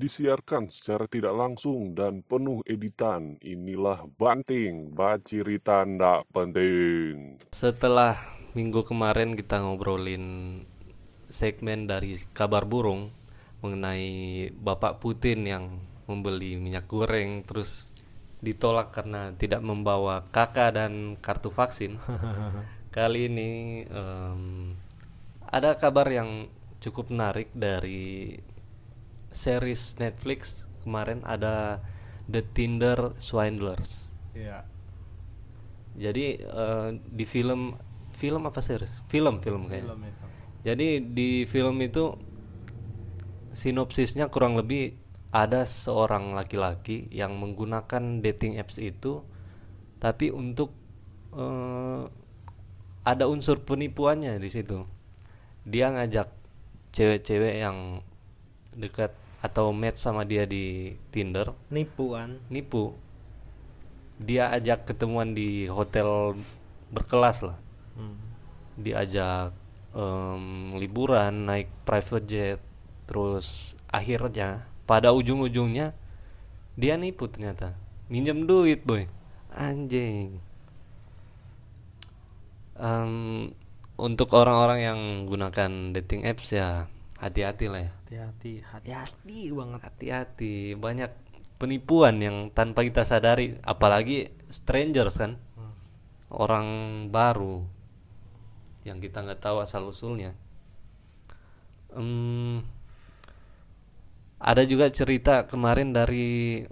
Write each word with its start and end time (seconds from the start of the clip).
Disiarkan 0.00 0.72
secara 0.72 1.04
tidak 1.04 1.36
langsung 1.36 1.92
dan 1.92 2.24
penuh 2.24 2.64
editan. 2.64 3.36
Inilah 3.44 4.08
Banting, 4.16 4.96
baci 4.96 5.44
tanda 5.60 6.24
penting. 6.32 7.36
Setelah 7.52 8.16
minggu 8.56 8.80
kemarin 8.80 9.36
kita 9.36 9.60
ngobrolin 9.60 10.56
segmen 11.28 11.84
dari 11.84 12.16
kabar 12.32 12.64
burung 12.64 13.12
mengenai 13.60 14.48
Bapak 14.56 15.04
Putin 15.04 15.44
yang 15.44 15.64
membeli 16.08 16.56
minyak 16.56 16.88
goreng 16.88 17.44
terus 17.44 17.92
ditolak 18.40 18.96
karena 18.96 19.36
tidak 19.36 19.60
membawa 19.60 20.24
kakak 20.32 20.80
dan 20.80 21.20
kartu 21.20 21.52
vaksin. 21.52 22.00
Kali 22.96 23.28
ini 23.28 23.84
em, 23.84 24.72
ada 25.44 25.76
kabar 25.76 26.08
yang 26.08 26.48
cukup 26.80 27.12
menarik 27.12 27.52
dari 27.52 28.40
series 29.30 29.96
Netflix 30.02 30.66
kemarin 30.82 31.22
ada 31.26 31.82
The 32.30 32.42
Tinder 32.54 33.14
Swindlers. 33.18 34.10
Iya. 34.34 34.66
Jadi 35.98 36.38
eh, 36.38 36.88
di 36.98 37.24
film 37.26 37.74
film 38.14 38.42
apa 38.46 38.62
series? 38.62 39.02
Film 39.10 39.42
film 39.42 39.66
kayaknya. 39.66 39.90
Film 39.90 40.02
itu. 40.06 40.24
Jadi 40.60 40.88
di 41.10 41.30
film 41.48 41.76
itu 41.80 42.14
sinopsisnya 43.50 44.30
kurang 44.30 44.54
lebih 44.54 44.94
ada 45.30 45.62
seorang 45.66 46.34
laki-laki 46.34 47.06
yang 47.10 47.38
menggunakan 47.38 48.18
dating 48.22 48.58
apps 48.58 48.78
itu 48.78 49.22
tapi 49.98 50.30
untuk 50.30 50.74
eh, 51.34 52.04
ada 53.04 53.24
unsur 53.26 53.62
penipuannya 53.64 54.36
di 54.38 54.50
situ. 54.52 54.84
Dia 55.64 55.92
ngajak 55.92 56.28
cewek-cewek 56.92 57.54
yang 57.62 58.04
dekat 58.74 59.12
atau 59.40 59.72
match 59.72 60.04
sama 60.04 60.28
dia 60.28 60.44
di 60.44 60.94
Tinder? 61.08 61.56
Nipu 61.72 62.12
kan. 62.12 62.36
nipu. 62.52 62.92
Dia 64.20 64.52
ajak 64.52 64.92
ketemuan 64.92 65.32
di 65.32 65.64
hotel 65.66 66.36
berkelas 66.92 67.44
lah. 67.44 67.58
Hmm. 67.96 68.16
diajak 68.80 69.52
em, 69.92 70.72
liburan 70.78 71.44
naik 71.44 71.68
private 71.84 72.24
jet 72.24 72.60
terus 73.04 73.76
akhirnya 73.92 74.64
pada 74.88 75.12
ujung-ujungnya 75.12 75.92
dia 76.76 76.94
nipu 76.96 77.28
ternyata. 77.28 77.76
Minjem 78.08 78.44
duit 78.44 78.84
boy. 78.84 79.08
Anjing. 79.52 80.40
Em, 82.80 83.12
untuk 84.00 84.32
orang-orang 84.32 84.80
yang 84.80 85.00
gunakan 85.28 85.92
dating 85.92 86.24
apps 86.24 86.56
ya 86.56 86.88
hati-hati 87.20 87.68
lah 87.68 87.84
ya 87.84 87.92
Hati-hati, 88.10 88.58
hati-hati 88.66 89.54
banget. 89.54 89.80
hati-hati 89.86 90.74
banyak 90.74 91.14
penipuan 91.62 92.18
yang 92.18 92.50
tanpa 92.50 92.82
kita 92.82 93.06
sadari 93.06 93.54
apalagi 93.62 94.34
strangers 94.50 95.14
kan 95.14 95.38
Hmm. 95.54 95.70
orang 96.26 96.66
baru 97.06 97.62
yang 98.82 98.98
kita 98.98 99.22
nggak 99.22 99.38
tahu 99.38 99.62
asal 99.62 99.86
usulnya 99.86 100.34
Em, 101.94 102.66
ada 104.42 104.66
juga 104.66 104.90
cerita 104.90 105.46
kemarin 105.46 105.94
dari 105.94 106.66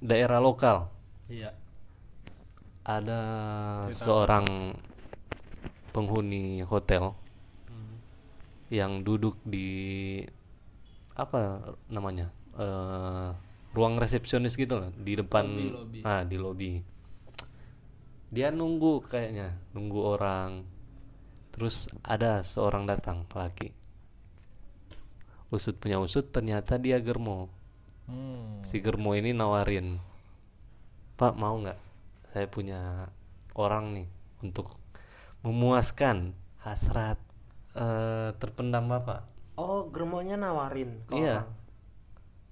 daerah 0.00 0.40
lokal 0.40 0.88
Iya. 1.28 1.52
ada 2.88 3.20
Cerita 3.84 4.00
seorang 4.00 4.46
penghuni 5.92 6.64
hotel 6.64 7.12
Hmm. 7.12 7.21
Yang 8.72 9.04
duduk 9.04 9.36
di 9.44 10.24
apa 11.12 11.76
namanya 11.92 12.32
eh 12.56 13.28
ruang 13.76 14.00
resepsionis 14.00 14.56
gitu 14.56 14.80
loh 14.80 14.90
di 14.96 15.12
depan 15.16 15.44
Lobby, 15.44 15.68
lobby. 15.72 16.00
ah 16.08 16.22
di 16.24 16.36
lobi 16.40 16.72
dia 18.32 18.48
nunggu 18.48 19.04
kayaknya 19.12 19.52
nunggu 19.76 20.00
orang 20.00 20.64
terus 21.52 21.88
ada 22.00 22.40
seorang 22.40 22.88
datang 22.88 23.28
laki 23.28 23.76
usut 25.52 25.76
punya 25.76 26.00
usut 26.00 26.32
ternyata 26.32 26.80
dia 26.80 26.96
germo 26.96 27.52
Hmm. 28.02 28.66
si 28.66 28.82
germo 28.82 29.14
ini 29.14 29.30
nawarin 29.30 30.02
pak 31.14 31.38
mau 31.38 31.54
nggak 31.54 31.78
saya 32.34 32.46
punya 32.50 33.06
orang 33.54 33.94
nih 33.94 34.08
untuk 34.42 34.74
memuaskan 35.46 36.34
hasrat 36.66 37.14
eh, 37.74 38.30
terpendam 38.36 38.86
bapak 38.86 39.24
Oh, 39.52 39.84
germonya 39.88 40.34
nawarin 40.34 41.04
ke 41.04 41.12
Iya. 41.14 41.44
orang. 41.44 41.50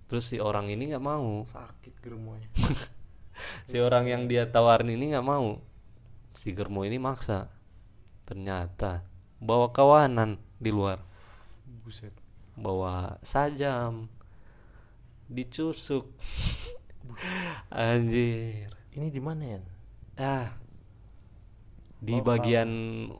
terus 0.04 0.24
si 0.26 0.36
orang 0.36 0.66
ini 0.68 0.90
nggak 0.90 1.00
mau. 1.00 1.46
Sakit 1.48 1.96
germonya. 2.02 2.50
si 3.70 3.80
orang 3.80 4.04
yang 4.04 4.26
dia 4.26 4.44
tawarin 4.44 4.90
ini 4.90 5.14
nggak 5.14 5.24
mau. 5.24 5.62
Si 6.36 6.52
germo 6.52 6.84
ini 6.84 7.00
maksa. 7.00 7.48
Ternyata 8.26 9.00
bawa 9.38 9.72
kawanan 9.72 10.36
di 10.60 10.70
luar. 10.70 11.00
Buset. 11.82 12.12
bawa 12.52 13.16
sajam. 13.24 14.12
Dicusuk 15.24 16.04
anjir. 17.70 18.68
Ini 18.92 19.08
di 19.08 19.20
mana 19.22 19.42
ya? 19.46 19.60
ah. 20.18 20.48
Di 21.96 22.16
Oh, 22.16 22.24
bagian 22.24 22.70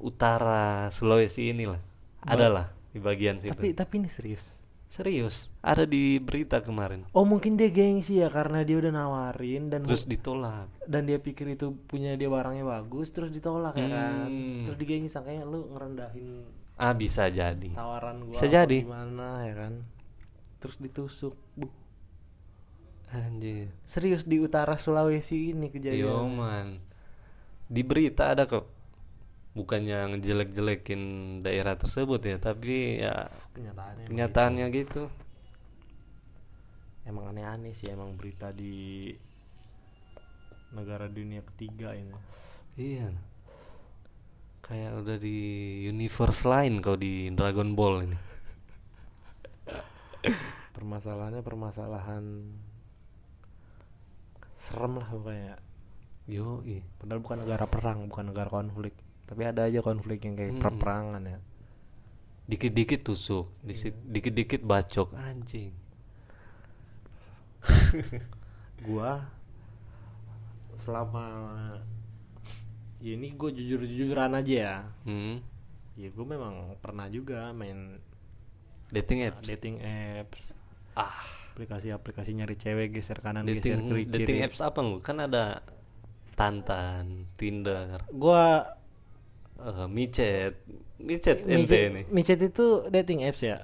utara 0.01 0.89
Sulawesi 0.89 1.53
inilah 1.53 1.81
adalah 2.23 2.71
di 2.91 2.99
bagian 2.99 3.39
situ 3.39 3.53
Tapi 3.53 3.73
tapi 3.73 3.95
ini 3.99 4.09
serius. 4.09 4.59
serius 4.87 5.47
ada 5.61 5.87
di 5.87 6.19
berita 6.19 6.59
kemarin 6.59 7.07
Oh, 7.11 7.23
mungkin 7.23 7.55
dia 7.55 7.71
gengsi 7.71 8.19
ya 8.19 8.27
karena 8.27 8.67
dia 8.67 8.77
udah 8.77 8.91
nawarin 8.91 9.71
dan 9.71 9.87
terus 9.87 10.03
ditolak 10.05 10.67
dan 10.85 11.07
dia 11.07 11.17
pikir 11.17 11.47
itu 11.51 11.71
punya 11.87 12.15
dia 12.15 12.27
barangnya 12.27 12.67
bagus 12.67 13.09
terus 13.09 13.31
ditolak 13.31 13.73
ya 13.75 13.87
kan. 13.87 14.27
Hmm. 14.27 14.67
Terus 14.67 14.77
digengsi 14.77 15.09
sangkanya 15.09 15.45
lu 15.45 15.71
ngerendahin 15.71 16.43
ah 16.75 16.91
bisa 16.91 17.29
jadi 17.29 17.71
tawaran 17.71 18.25
gua 18.25 18.33
Bisa 18.33 18.47
jadi. 18.49 18.79
gimana 18.83 19.45
ya 19.45 19.55
kan. 19.55 19.75
Terus 20.59 20.77
ditusuk. 20.77 21.35
Buh. 21.55 21.71
anjir 23.11 23.71
Serius 23.85 24.23
di 24.23 24.39
utara 24.39 24.75
Sulawesi 24.75 25.51
ini 25.51 25.67
Yo 25.67 25.73
kejadian. 25.73 26.31
man 26.31 26.69
Di 27.67 27.83
berita 27.83 28.31
ada 28.31 28.45
kok 28.45 28.67
Bukannya 29.51 30.15
ngejelek-jelekin 30.15 31.03
daerah 31.43 31.75
tersebut 31.75 32.23
ya 32.23 32.39
Tapi 32.39 33.03
ya 33.03 33.27
Kenyataannya. 33.51 34.07
kenyataannya 34.07 34.67
gitu. 34.71 35.11
emang 37.03 37.35
aneh-aneh 37.35 37.75
sih 37.75 37.91
emang 37.91 38.15
berita 38.15 38.55
di 38.55 39.11
negara 40.71 41.11
dunia 41.11 41.43
ketiga 41.43 41.91
ini. 41.91 42.15
Iya. 42.79 43.11
Kayak 44.63 45.03
udah 45.03 45.19
di 45.19 45.39
universe 45.91 46.47
lain 46.47 46.79
kau 46.79 46.95
di 46.95 47.27
Dragon 47.35 47.75
Ball 47.75 48.07
ini. 48.07 48.15
Permasalahannya 50.77 51.43
permasalahan 51.43 52.25
serem 54.55 55.03
lah 55.03 55.11
pokoknya. 55.11 55.59
Yo 56.31 56.63
padahal 57.03 57.19
bukan 57.19 57.39
negara 57.43 57.67
perang 57.67 58.07
bukan 58.07 58.31
negara 58.31 58.47
konflik 58.53 58.95
tapi 59.31 59.43
ada 59.45 59.63
aja 59.63 59.79
konflik 59.79 60.21
yang 60.21 60.35
kayak 60.35 60.53
Hmm. 60.53 60.61
perperangan 60.61 61.23
ya. 61.25 61.39
Dikit-dikit 62.45 63.01
tusuk 63.01 63.55
disi- 63.61 63.95
Dikit-dikit 63.95 64.61
bacok 64.61 65.15
Anjing. 65.15 65.71
Gua 68.83 69.21
selama 70.81 71.25
ya 72.99 73.13
ini 73.13 73.31
gue 73.31 73.51
jujur 73.53 73.81
jujuran 73.81 74.33
aja 74.35 74.55
ya. 74.57 74.77
Hmm. 75.05 75.45
ya 75.93 76.09
gue 76.09 76.27
memang 76.27 76.81
pernah 76.81 77.07
juga 77.07 77.53
main 77.53 78.01
Dating 78.89 79.21
apps. 79.23 79.47
dating 79.47 79.77
apps. 79.79 80.51
Ah. 80.93 81.21
Aplikasi-aplikasi 81.53 82.33
nyari 82.33 82.57
cewek 82.57 82.91
geser 82.91 83.21
kanan 83.21 83.45
geser 83.45 83.77
dating 83.77 83.79
kiri. 83.85 84.03
dating 84.09 84.39
apps 84.41 84.59
apa 84.59 84.81
lu? 84.81 84.99
Kan 84.99 85.21
ada 85.21 85.61
Tantan, 86.33 87.29
Tinder, 87.37 88.01
gua 88.09 88.65
eh, 89.61 89.87
micet, 89.89 90.53
micet 91.01 91.39
ente 91.47 91.81
nih. 91.95 92.05
micet 92.13 92.41
itu 92.41 92.87
dating 92.91 93.21
apps 93.25 93.43
ya 93.45 93.59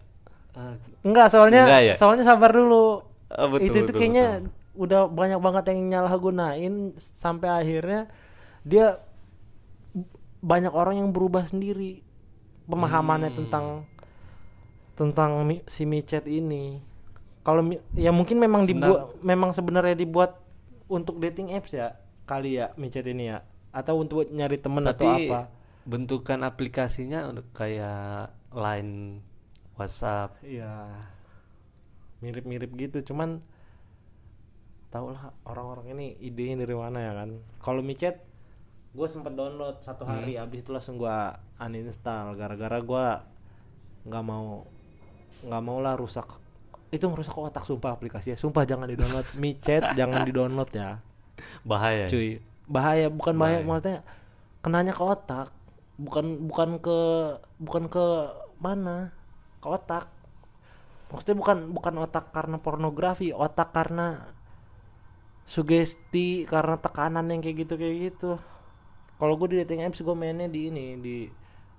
Ah, 0.56 0.72
enggak 1.04 1.28
soalnya 1.28 1.68
Enggak 1.68 1.82
ya? 1.84 1.94
soalnya 2.00 2.24
sabar 2.24 2.48
dulu 2.48 3.04
ah, 3.28 3.46
betul, 3.52 3.64
itu 3.68 3.76
itu 3.84 3.92
betul, 3.92 3.98
kayaknya 4.00 4.26
betul. 4.40 4.52
udah 4.76 5.00
banyak 5.08 5.40
banget 5.40 5.64
yang 5.72 5.80
nyalahgunain 5.92 6.74
sampai 6.96 7.48
akhirnya 7.52 8.08
dia 8.64 9.00
banyak 10.44 10.72
orang 10.72 11.00
yang 11.02 11.08
berubah 11.10 11.48
sendiri 11.48 12.04
pemahamannya 12.70 13.30
Hmm. 13.32 13.38
tentang 13.44 13.64
tentang 14.96 15.44
mi- 15.44 15.64
si 15.68 15.84
micet 15.84 16.24
ini 16.24 16.80
kalau 17.44 17.62
ya 17.94 18.10
mungkin 18.10 18.40
memang 18.40 18.64
dibuat 18.64 19.20
memang 19.22 19.52
sebenarnya 19.52 19.94
dibuat 19.96 20.40
untuk 20.88 21.20
dating 21.20 21.52
apps 21.52 21.76
ya 21.76 21.94
kali 22.24 22.58
ya 22.58 22.72
micet 22.80 23.04
ini 23.06 23.30
ya 23.32 23.44
atau 23.70 24.00
untuk 24.00 24.24
nyari 24.32 24.56
temen 24.56 24.82
atau 24.88 25.04
Tapi 25.04 25.28
apa 25.28 25.40
bentukan 25.86 26.42
aplikasinya 26.42 27.30
udah 27.30 27.46
kayak 27.54 28.34
Line, 28.50 29.22
WhatsApp. 29.78 30.42
Iya. 30.42 30.90
Mirip-mirip 32.18 32.74
gitu 32.74 33.14
cuman 33.14 33.38
tau 34.90 35.12
lah 35.12 35.30
orang-orang 35.44 35.92
ini 35.94 36.06
idenya 36.18 36.66
dari 36.66 36.74
mana 36.74 36.98
ya 36.98 37.12
kan. 37.14 37.30
Kalau 37.62 37.80
micet 37.86 38.18
gue 38.96 39.08
sempet 39.12 39.36
download 39.36 39.84
satu 39.84 40.08
hari 40.08 40.40
abis 40.40 40.66
itu 40.66 40.74
langsung 40.74 40.98
gue 40.98 41.16
uninstall. 41.62 42.34
Gara-gara 42.34 42.78
gue 42.82 43.06
nggak 44.10 44.24
mau 44.26 44.66
nggak 45.46 45.62
mau 45.62 45.78
lah 45.78 45.94
rusak. 45.94 46.26
Itu 46.90 47.12
ngerusak 47.12 47.36
otak 47.36 47.62
sumpah 47.68 47.94
aplikasinya 47.94 48.40
sumpah 48.40 48.66
jangan 48.66 48.90
di 48.90 48.96
download 48.98 49.28
micet 49.42 49.84
jangan 49.94 50.26
di 50.26 50.32
download 50.34 50.70
ya. 50.74 50.98
Bahaya. 51.62 52.08
ya? 52.08 52.10
cuy. 52.10 52.40
Bahaya 52.66 53.06
bukan 53.12 53.34
bahaya, 53.38 53.62
Bahaya. 53.62 53.68
maksudnya 53.68 53.98
kenanya 54.64 54.90
ke 54.96 55.04
otak 55.04 55.52
bukan 55.96 56.48
bukan 56.48 56.70
ke 56.80 56.98
bukan 57.60 57.84
ke 57.88 58.06
mana? 58.60 59.12
Ke 59.60 59.66
otak. 59.72 60.04
Maksudnya 61.12 61.36
bukan 61.38 61.58
bukan 61.72 61.94
otak 62.02 62.34
karena 62.34 62.60
pornografi 62.60 63.30
otak 63.32 63.72
karena 63.72 64.36
sugesti 65.46 66.42
karena 66.44 66.76
tekanan 66.76 67.30
yang 67.30 67.40
kayak 67.40 67.56
gitu 67.66 67.74
kayak 67.78 67.96
gitu. 68.12 68.32
Kalau 69.16 69.34
gue 69.40 69.56
di 69.56 69.56
dating 69.64 69.86
apps 69.86 70.02
gue 70.04 70.16
mainnya 70.16 70.50
di 70.50 70.68
ini 70.68 70.86
di 71.00 71.16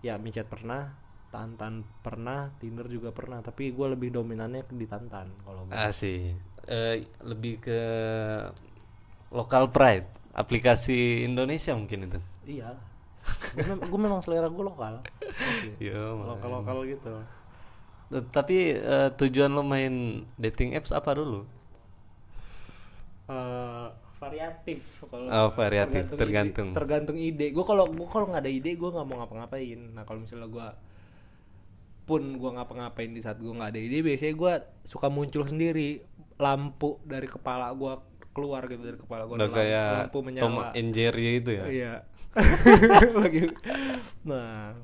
ya 0.02 0.18
micet 0.18 0.48
pernah 0.48 0.90
tantan 1.28 1.84
pernah 2.00 2.48
tinder 2.56 2.88
juga 2.88 3.12
pernah 3.12 3.44
tapi 3.44 3.76
gue 3.76 3.88
lebih 3.92 4.16
dominannya 4.16 4.64
ke 4.64 4.74
di 4.74 4.88
tantan 4.88 5.36
kalau 5.44 5.68
gue 5.68 5.76
Asik. 5.76 6.34
Eh, 6.68 7.04
lebih 7.24 7.64
ke 7.64 7.82
local 9.32 9.72
pride, 9.72 10.08
aplikasi 10.36 11.28
Indonesia 11.28 11.76
mungkin 11.76 12.08
itu. 12.08 12.20
iya 12.48 12.72
gue, 13.54 13.66
mem- 13.66 13.84
gue 13.84 14.00
memang 14.00 14.20
selera 14.20 14.48
gue 14.48 14.66
lokal 14.66 14.94
Yo, 15.78 16.04
lokal 16.20 16.50
lokal 16.54 16.78
gitu 16.86 17.14
Tapi 18.08 18.58
eh, 18.74 19.10
tujuan 19.14 19.50
lo 19.50 19.62
main 19.62 19.92
dating 20.36 20.74
apps 20.74 20.92
apa 20.92 21.12
dulu? 21.12 21.44
Eh, 23.28 23.88
variatif 24.18 24.80
kalau 25.04 25.28
Oh, 25.28 25.50
variatif, 25.52 26.10
tergantung. 26.12 26.72
ide, 26.72 26.76
tergantung 26.76 27.18
ide 27.20 27.48
gue 27.52 27.62
kalau 27.62 27.86
gue 27.86 28.08
kalau 28.08 28.26
nggak 28.28 28.40
ada 28.40 28.50
ide 28.50 28.72
gue 28.74 28.90
nggak 28.90 29.06
mau 29.06 29.22
ngapa-ngapain 29.22 29.80
nah 29.94 30.04
kalau 30.04 30.24
misalnya 30.24 30.48
gue 30.48 30.68
pun 32.04 32.24
gue 32.34 32.50
ngapa-ngapain 32.50 33.12
di 33.12 33.20
saat 33.20 33.38
gue 33.38 33.52
nggak 33.52 33.70
ada 33.70 33.80
ide 33.80 34.00
biasanya 34.00 34.34
gue 34.34 34.54
suka 34.84 35.08
muncul 35.08 35.44
sendiri 35.44 36.02
lampu 36.40 36.98
dari 37.04 37.28
kepala 37.28 37.70
gue 37.76 37.94
keluar 38.32 38.64
gitu 38.66 38.80
dari 38.80 38.96
kepala 38.96 39.28
gue 39.28 39.36
Udah 39.36 39.50
kayak 39.52 39.88
lampu 40.08 40.18
Tom 40.18 40.26
menyala 40.26 40.72
and 40.72 40.90
Jerry 40.94 41.38
itu 41.38 41.52
ya. 41.52 41.66
Iya. 41.68 41.94
Lagi. 43.22 43.50
Nah, 44.24 44.78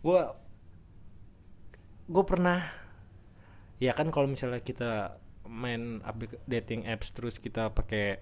gua 0.00 0.36
gue 2.04 2.24
pernah 2.28 2.68
ya 3.80 3.96
kan 3.96 4.12
kalau 4.12 4.28
misalnya 4.28 4.60
kita 4.60 5.16
main 5.48 6.04
dating 6.44 6.84
apps 6.84 7.16
terus 7.16 7.40
kita 7.40 7.72
pakai 7.72 8.20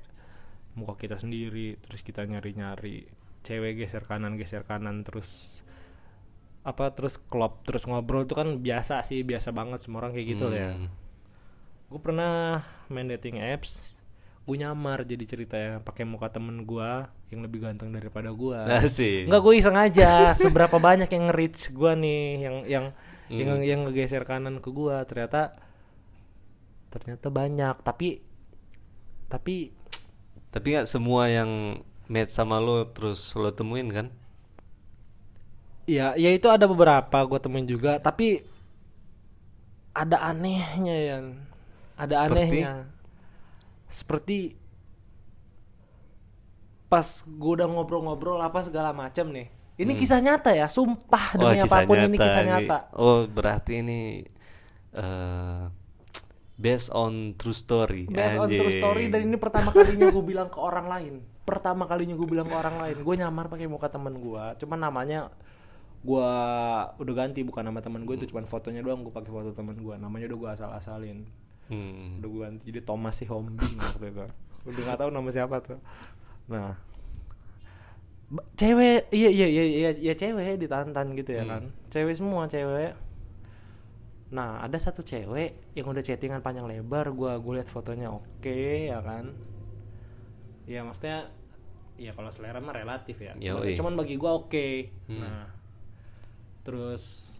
muka 0.78 0.94
kita 0.96 1.18
sendiri 1.18 1.76
terus 1.82 2.00
kita 2.06 2.22
nyari-nyari 2.22 3.10
cewek 3.42 3.82
geser 3.82 4.06
kanan 4.06 4.38
geser 4.38 4.62
kanan 4.62 5.02
terus 5.02 5.60
apa 6.62 6.94
terus 6.94 7.18
klop 7.26 7.66
terus 7.66 7.90
ngobrol 7.90 8.22
itu 8.22 8.38
kan 8.38 8.62
biasa 8.62 9.02
sih 9.02 9.26
biasa 9.26 9.50
banget 9.50 9.82
semua 9.82 10.06
orang 10.06 10.14
kayak 10.14 10.28
gitu 10.30 10.46
ya 10.54 10.78
Hmm. 10.78 10.88
gue 11.90 12.00
pernah 12.00 12.62
main 12.88 13.10
dating 13.10 13.42
apps 13.42 13.82
gue 14.42 14.56
nyamar 14.58 15.06
jadi 15.06 15.24
cerita 15.24 15.54
ya 15.54 15.72
pakai 15.78 16.02
muka 16.02 16.26
temen 16.26 16.66
gue 16.66 16.90
yang 17.30 17.40
lebih 17.46 17.62
ganteng 17.62 17.94
daripada 17.94 18.34
gue 18.34 18.58
Asik. 18.82 19.30
Enggak 19.30 19.42
gue 19.42 19.54
iseng 19.54 19.78
aja 19.78 20.10
seberapa 20.42 20.76
banyak 20.76 21.06
yang 21.08 21.30
nge-reach 21.30 21.70
gue 21.70 21.92
nih 21.96 22.22
yang 22.40 22.56
yang 22.66 22.86
Hmm. 23.32 23.38
yang 23.40 23.50
yang 23.64 23.80
ngegeser 23.88 24.28
kanan 24.28 24.60
ke 24.60 24.68
gue 24.68 24.92
ternyata 25.08 25.56
ternyata 26.92 27.32
banyak 27.32 27.80
tapi 27.80 28.20
tapi 29.32 29.72
Tapi 30.52 30.66
nggak 30.76 30.84
semua 30.84 31.32
yang 31.32 31.80
match 32.12 32.28
sama 32.28 32.60
lo 32.60 32.84
terus 32.92 33.32
lo 33.32 33.48
temuin 33.48 33.88
kan? 33.88 34.06
ya 35.82 36.12
ya 36.12 36.28
itu 36.28 36.44
ada 36.46 36.68
beberapa 36.68 37.24
gue 37.24 37.38
temuin 37.40 37.64
juga 37.64 37.96
tapi 37.98 38.44
ada 39.92 40.20
anehnya 40.28 40.96
ya 40.96 41.18
ada 41.96 42.14
Seperti? 42.28 42.60
anehnya 42.60 42.72
seperti 43.92 44.56
pas 46.88 47.04
gue 47.24 47.52
udah 47.60 47.68
ngobrol-ngobrol 47.68 48.40
apa 48.40 48.64
segala 48.64 48.96
macam 48.96 49.28
nih 49.32 49.48
ini 49.80 49.92
kisah 49.96 50.20
nyata 50.20 50.52
ya 50.52 50.68
sumpah 50.68 51.36
demi 51.36 51.60
kisah 51.60 51.84
apa 51.84 51.88
pun 51.88 51.96
ini 51.96 52.16
nyata 52.16 52.24
kisah 52.24 52.42
nih. 52.42 52.50
nyata 52.52 52.78
Oh, 52.96 53.24
berarti 53.28 53.72
ini 53.80 54.00
eh 54.92 55.64
based 56.62 56.94
on 56.94 57.34
true 57.34 57.56
story. 57.56 58.06
Based 58.06 58.38
on 58.38 58.46
true 58.46 58.78
story 58.78 59.10
dan 59.10 59.26
ini 59.26 59.34
pertama 59.34 59.74
kalinya 59.74 60.14
gue 60.14 60.24
bilang 60.30 60.46
ke 60.46 60.58
orang 60.62 60.86
lain. 60.86 61.14
Pertama 61.42 61.90
kalinya 61.90 62.14
gue 62.14 62.28
bilang 62.30 62.46
ke 62.46 62.54
orang 62.54 62.78
lain. 62.78 62.96
Gue 63.02 63.14
nyamar 63.18 63.50
pakai 63.50 63.66
muka 63.66 63.90
temen 63.90 64.14
gue. 64.14 64.44
Cuman 64.62 64.78
namanya 64.78 65.34
gue 66.02 66.30
udah 67.02 67.14
ganti 67.14 67.42
bukan 67.42 67.66
nama 67.66 67.82
temen 67.82 68.06
gue 68.06 68.14
itu 68.18 68.30
cuman 68.30 68.46
fotonya 68.46 68.82
doang 68.82 69.02
gue 69.02 69.10
pakai 69.10 69.34
foto 69.34 69.50
temen 69.50 69.74
gue. 69.74 69.94
Namanya 69.98 70.30
udah 70.30 70.38
gue 70.38 70.50
asal-asalin. 70.54 71.26
Hmm. 71.70 72.18
Udah 72.18 72.28
gue 72.28 72.40
ganti 72.42 72.62
jadi 72.70 72.80
Thomas 72.82 73.14
si 73.18 73.24
Hombing 73.28 73.74
waktu 73.78 74.06
itu. 74.12 74.26
Udah 74.66 74.82
gak 74.88 74.98
tahu 74.98 75.10
nama 75.10 75.28
siapa 75.30 75.56
tuh. 75.62 75.78
Nah, 76.50 76.74
cewek 78.56 79.12
iya 79.12 79.28
iya 79.28 79.46
iya 79.46 79.64
iya 79.64 79.90
iya 79.92 80.14
cewek 80.16 80.56
ditantan 80.58 81.12
gitu 81.14 81.36
ya 81.36 81.44
kan. 81.44 81.70
Cewek 81.92 82.14
semua 82.16 82.48
cewek. 82.48 82.96
Nah, 84.32 84.64
ada 84.64 84.78
satu 84.80 85.04
cewek 85.04 85.76
yang 85.76 85.86
udah 85.92 86.00
chattingan 86.00 86.40
panjang 86.40 86.64
lebar, 86.64 87.12
gua 87.12 87.36
gua 87.36 87.60
lihat 87.60 87.68
fotonya 87.68 88.08
oke 88.08 88.88
ya 88.88 89.04
kan. 89.04 89.36
Ya 90.64 90.80
maksudnya 90.80 91.28
ya 92.00 92.16
kalau 92.16 92.32
selera 92.32 92.58
mah 92.58 92.72
relatif 92.72 93.20
ya. 93.20 93.36
Yoi. 93.36 93.76
cuman 93.76 93.94
bagi 93.94 94.16
gua 94.16 94.40
oke. 94.40 94.88
Hmm. 95.12 95.20
Nah, 95.20 95.44
terus 96.64 97.31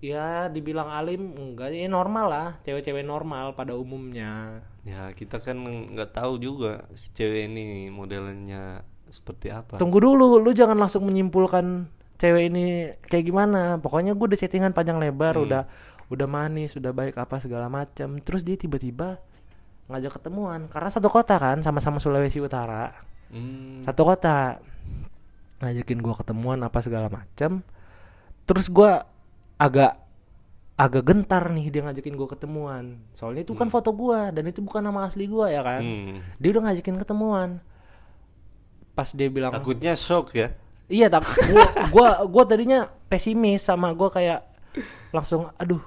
ya 0.00 0.48
dibilang 0.48 0.88
alim 0.88 1.36
enggak 1.36 1.76
ya 1.76 1.86
normal 1.86 2.26
lah, 2.28 2.48
cewek-cewek 2.64 3.04
normal 3.04 3.52
pada 3.52 3.76
umumnya. 3.76 4.64
Ya, 4.80 5.12
kita 5.12 5.36
kan 5.44 5.60
nggak 5.60 6.16
tahu 6.16 6.40
juga 6.40 6.88
si 6.96 7.12
cewek 7.12 7.52
ini 7.52 7.92
modelnya 7.92 8.80
seperti 9.12 9.52
apa. 9.52 9.76
Tunggu 9.76 10.00
dulu, 10.00 10.40
lu 10.40 10.50
jangan 10.56 10.80
langsung 10.80 11.04
menyimpulkan 11.04 11.84
cewek 12.16 12.44
ini 12.48 12.64
kayak 13.04 13.28
gimana. 13.28 13.76
Pokoknya 13.76 14.16
gue 14.16 14.26
udah 14.32 14.40
chattingan 14.40 14.72
panjang 14.72 14.96
lebar, 14.96 15.36
Hmm. 15.36 15.44
udah 15.44 15.62
udah 16.10 16.26
manis, 16.26 16.74
udah 16.80 16.96
baik 16.96 17.20
apa 17.20 17.36
segala 17.38 17.68
macam. 17.68 18.16
Terus 18.24 18.40
dia 18.40 18.56
tiba-tiba 18.56 19.20
ngajak 19.92 20.16
ketemuan 20.22 20.70
karena 20.70 20.88
satu 20.88 21.12
kota 21.12 21.36
kan, 21.36 21.60
sama-sama 21.60 22.00
Sulawesi 22.00 22.40
Utara. 22.40 22.94
Hmm. 23.28 23.84
Satu 23.84 24.08
kota. 24.08 24.64
Ngajakin 25.60 26.00
gua 26.00 26.16
ketemuan 26.16 26.56
apa 26.64 26.80
segala 26.80 27.12
macam. 27.12 27.60
Terus 28.48 28.72
gua 28.72 29.04
agak 29.60 30.00
agak 30.80 31.04
gentar 31.04 31.52
nih 31.52 31.68
dia 31.68 31.84
ngajakin 31.84 32.16
gua 32.16 32.28
ketemuan. 32.32 32.96
Soalnya 33.12 33.44
itu 33.44 33.52
kan 33.52 33.68
foto 33.68 33.92
gua 33.92 34.32
dan 34.32 34.48
itu 34.48 34.64
bukan 34.64 34.80
nama 34.80 35.04
asli 35.04 35.28
gua 35.28 35.52
ya 35.52 35.60
kan. 35.60 35.84
Hmm. 35.84 36.24
Dia 36.40 36.48
udah 36.56 36.62
ngajakin 36.72 36.96
ketemuan. 36.96 37.60
Pas 38.96 39.12
dia 39.12 39.28
bilang 39.28 39.52
Takutnya 39.52 39.92
shock 39.92 40.32
ya. 40.32 40.56
Iya 40.88 41.12
tak 41.12 41.28
gua, 41.52 41.66
gua 41.92 42.08
gua 42.24 42.44
tadinya 42.48 42.88
pesimis 43.12 43.60
sama 43.60 43.92
gua 43.92 44.08
kayak 44.08 44.40
langsung 45.12 45.52
aduh 45.60 45.84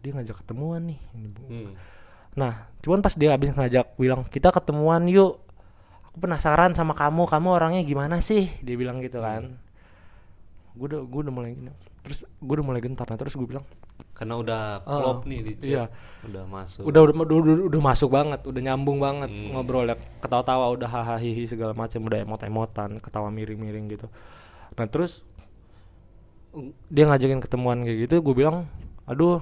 dia 0.00 0.16
ngajak 0.16 0.40
ketemuan 0.40 0.88
nih. 0.88 1.00
Hmm. 1.12 1.76
Nah, 2.38 2.70
cuman 2.80 3.04
pas 3.04 3.12
dia 3.12 3.34
habis 3.34 3.52
ngajak 3.52 3.98
bilang 4.00 4.24
kita 4.24 4.48
ketemuan 4.54 5.04
yuk. 5.10 5.42
Aku 6.08 6.16
penasaran 6.22 6.72
sama 6.72 6.96
kamu, 6.96 7.28
kamu 7.28 7.48
orangnya 7.50 7.82
gimana 7.84 8.24
sih? 8.24 8.48
Dia 8.64 8.78
bilang 8.78 9.04
gitu 9.04 9.20
kan. 9.20 9.58
Gue 10.78 10.86
udah 10.86 11.02
gue 11.04 11.20
udah 11.28 11.34
mulai 11.34 11.52
gini. 11.52 11.74
Terus 12.08 12.18
gue 12.24 12.54
udah 12.56 12.64
mulai 12.64 12.80
gentar. 12.80 13.04
Nah, 13.04 13.20
terus 13.20 13.36
gue 13.36 13.44
bilang, 13.44 13.66
Karena 14.16 14.34
udah 14.34 14.62
Oh, 14.82 14.98
klop 14.98 15.18
nih 15.30 15.40
di 15.44 15.52
chat. 15.62 15.68
iya. 15.68 15.84
Udah 16.26 16.42
masuk. 16.48 16.82
udah 16.88 17.00
udah, 17.06 17.14
udah 17.22 17.36
udah 17.38 17.54
udah 17.70 17.80
masuk 17.84 18.10
banget, 18.10 18.40
udah 18.42 18.60
nyambung 18.64 18.98
banget 18.98 19.30
Hmm. 19.30 19.54
ngobrol 19.54 19.86
ya, 19.86 19.94
ketawa-tawa, 20.18 20.74
udah 20.74 20.88
hahaha 20.90 21.22
hihi 21.22 21.46
segala 21.46 21.70
macam, 21.70 22.02
udah 22.02 22.18
emot-emotan, 22.26 22.98
ketawa 22.98 23.30
miring-miring 23.30 23.86
gitu. 23.86 24.10
Nah, 24.74 24.86
terus 24.90 25.22
dia 26.88 27.04
ngajakin 27.06 27.38
ketemuan 27.38 27.84
kayak 27.86 28.08
gitu, 28.08 28.14
gue 28.24 28.34
bilang, 28.34 28.66
aduh, 29.06 29.38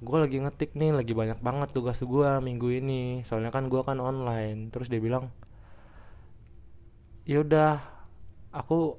gue 0.00 0.16
lagi 0.16 0.38
ngetik 0.40 0.72
nih 0.72 0.96
lagi 0.96 1.12
banyak 1.12 1.42
banget 1.44 1.68
tugas 1.76 2.00
gue 2.00 2.30
minggu 2.40 2.72
ini 2.72 3.20
soalnya 3.28 3.52
kan 3.52 3.68
gue 3.68 3.84
kan 3.84 4.00
online 4.00 4.72
terus 4.72 4.88
dia 4.88 4.96
bilang 4.96 5.28
ya 7.28 7.44
udah 7.44 7.84
aku 8.50 8.96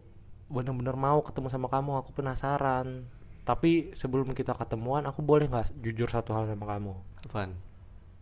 bener-bener 0.52 0.94
mau 0.94 1.24
ketemu 1.24 1.48
sama 1.48 1.68
kamu 1.72 2.04
aku 2.04 2.12
penasaran. 2.12 3.08
Tapi 3.42 3.96
sebelum 3.98 4.36
kita 4.36 4.54
ketemuan 4.54 5.08
aku 5.08 5.24
boleh 5.24 5.50
nggak 5.50 5.74
jujur 5.82 6.06
satu 6.06 6.36
hal 6.36 6.46
sama 6.46 6.68
kamu? 6.68 6.94
Apaan? 7.26 7.56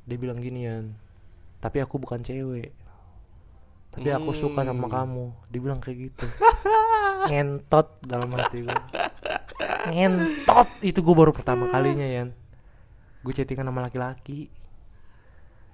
dia 0.09 0.17
bilang 0.17 0.41
ginian 0.41 0.97
tapi 1.61 1.77
aku 1.83 2.01
bukan 2.01 2.23
cewek. 2.23 2.73
Tapi 3.93 4.09
aku 4.09 4.33
suka 4.33 4.63
sama 4.65 4.87
Hmm. 4.89 4.93
kamu. 4.95 5.25
Dia 5.51 5.59
bilang 5.59 5.79
kayak 5.83 5.97
gitu. 6.09 6.25
Ngentot 7.29 7.99
dalam 8.01 8.31
hati 8.33 8.63
gue 8.63 8.79
ngentot. 9.89 10.69
Itu 10.81 11.03
gue 11.03 11.15
baru 11.15 11.31
pertama 11.35 11.67
kalinya 11.67 12.05
Yan. 12.05 12.31
Gue 13.21 13.33
chattingan 13.35 13.67
sama 13.67 13.85
laki-laki 13.85 14.47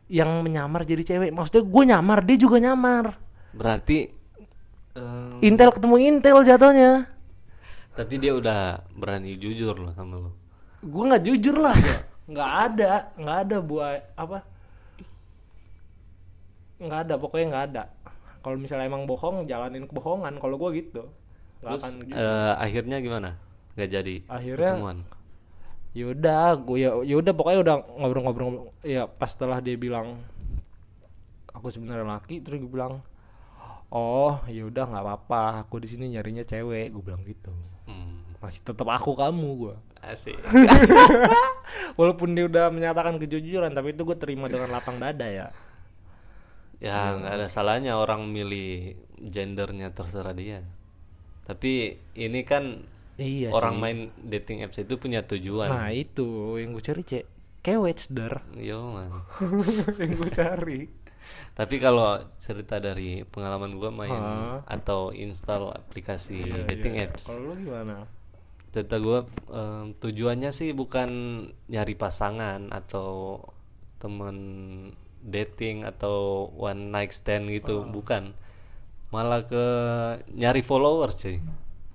yang 0.10 0.42
menyamar 0.42 0.84
jadi 0.84 1.06
cewek. 1.06 1.32
Maksudnya 1.32 1.64
gue 1.64 1.84
nyamar 1.86 2.20
dia 2.26 2.38
juga 2.38 2.58
nyamar. 2.58 3.18
Berarti 3.54 4.10
eh, 4.96 5.46
intel 5.46 5.70
ketemu 5.72 5.96
intel 6.02 6.38
jatuhnya. 6.42 6.92
Tapi 7.96 8.14
dia 8.18 8.36
udah 8.36 8.84
berani 8.92 9.36
jujur 9.36 9.76
loh 9.76 9.92
sama 9.94 10.20
lo. 10.20 10.32
gue 10.82 11.04
nggak 11.08 11.24
jujur 11.24 11.56
lah. 11.58 11.76
Nggak 12.28 12.52
ada. 12.70 12.92
Nggak 13.16 13.38
ada 13.48 13.58
buat 13.60 14.00
apa? 14.16 14.38
Nggak 16.78 17.00
ada. 17.08 17.14
Pokoknya 17.16 17.46
nggak 17.50 17.66
ada. 17.72 17.84
Kalau 18.40 18.58
misalnya 18.60 18.86
emang 18.86 19.08
bohong 19.08 19.46
jalanin 19.46 19.88
kebohongan. 19.88 20.38
Kalau 20.38 20.56
gue 20.56 20.70
gitu. 20.78 21.04
Terus 21.64 21.82
akan 21.82 21.94
eh, 22.12 22.54
akhirnya 22.60 22.98
gimana? 23.00 23.30
Gak 23.76 23.92
jadi 23.92 24.16
Akhirnya- 24.28 24.76
ketemuan. 24.78 25.00
yaudah 25.96 26.60
gue 26.60 26.78
ya 26.84 26.92
yaudah 27.08 27.32
pokoknya 27.32 27.60
udah 27.64 27.76
ngobrol-ngobrol 27.96 28.68
ya 28.84 29.08
pas 29.08 29.32
setelah 29.32 29.64
dia 29.64 29.80
bilang 29.80 30.20
aku 31.56 31.72
sebenarnya 31.72 32.04
laki 32.04 32.44
terus 32.44 32.60
gue 32.60 32.68
bilang 32.68 33.00
oh 33.90 34.42
yaudah 34.48 34.86
nggak 34.86 35.04
apa-apa 35.04 35.42
aku 35.62 35.82
di 35.82 35.88
sini 35.88 36.14
nyarinya 36.14 36.44
cewek 36.44 36.92
gue 36.92 37.04
bilang 37.04 37.24
gitu 37.24 37.54
Hmm, 37.86 38.26
masih 38.42 38.66
tetap 38.66 38.90
aku 38.90 39.14
kamu 39.14 39.50
gue 39.62 39.76
asik. 40.02 40.42
walaupun 42.00 42.34
dia 42.34 42.50
udah 42.50 42.74
menyatakan 42.74 43.22
kejujuran 43.22 43.70
tapi 43.72 43.94
itu 43.94 44.02
gue 44.02 44.18
terima 44.18 44.50
dengan 44.50 44.74
lapang 44.74 44.98
dada 44.98 45.26
ya 45.26 45.48
ya 46.82 47.14
nggak 47.16 47.34
ada 47.40 47.48
salahnya 47.48 47.96
orang 47.96 48.28
milih 48.28 48.98
gendernya 49.22 49.94
terserah 49.94 50.34
dia. 50.34 50.60
Tapi 51.46 51.94
ini 52.18 52.42
kan 52.42 52.84
iya 53.16 53.54
orang 53.54 53.78
sih. 53.78 53.82
main 53.82 53.98
dating 54.18 54.66
apps 54.66 54.82
itu 54.82 54.98
punya 54.98 55.22
tujuan. 55.24 55.70
nah 55.70 55.90
itu 55.94 56.58
yang 56.58 56.74
gue 56.74 56.84
cari 56.84 57.02
cek 57.06 57.24
kewet 57.62 58.10
dar 58.12 58.44
Yo 58.58 58.82
man. 58.92 59.24
yang 60.02 60.12
gue 60.14 60.32
cari 60.32 60.80
Tapi 61.56 61.80
kalau 61.80 62.20
cerita 62.36 62.78
dari 62.84 63.24
pengalaman 63.24 63.80
gua 63.80 63.92
main 63.92 64.12
Hah? 64.12 64.60
atau 64.68 65.16
install 65.16 65.72
aplikasi 65.72 66.44
dating 66.68 67.00
apps, 67.00 67.32
kalau 67.32 67.52
lu 67.52 67.64
gimana 67.64 68.04
cerita 68.76 69.00
gua 69.00 69.24
em, 69.48 69.96
tujuannya 69.96 70.52
sih 70.52 70.76
bukan 70.76 71.10
nyari 71.72 71.96
pasangan 71.96 72.68
atau 72.76 73.40
temen 74.04 74.36
dating 75.24 75.88
atau 75.88 76.52
one 76.54 76.92
night 76.92 77.16
stand 77.16 77.48
gitu, 77.50 77.88
bukan. 77.88 78.36
Malah 79.16 79.48
ke 79.48 79.66
nyari 80.36 80.60
followers 80.60 81.16
sih. 81.16 81.40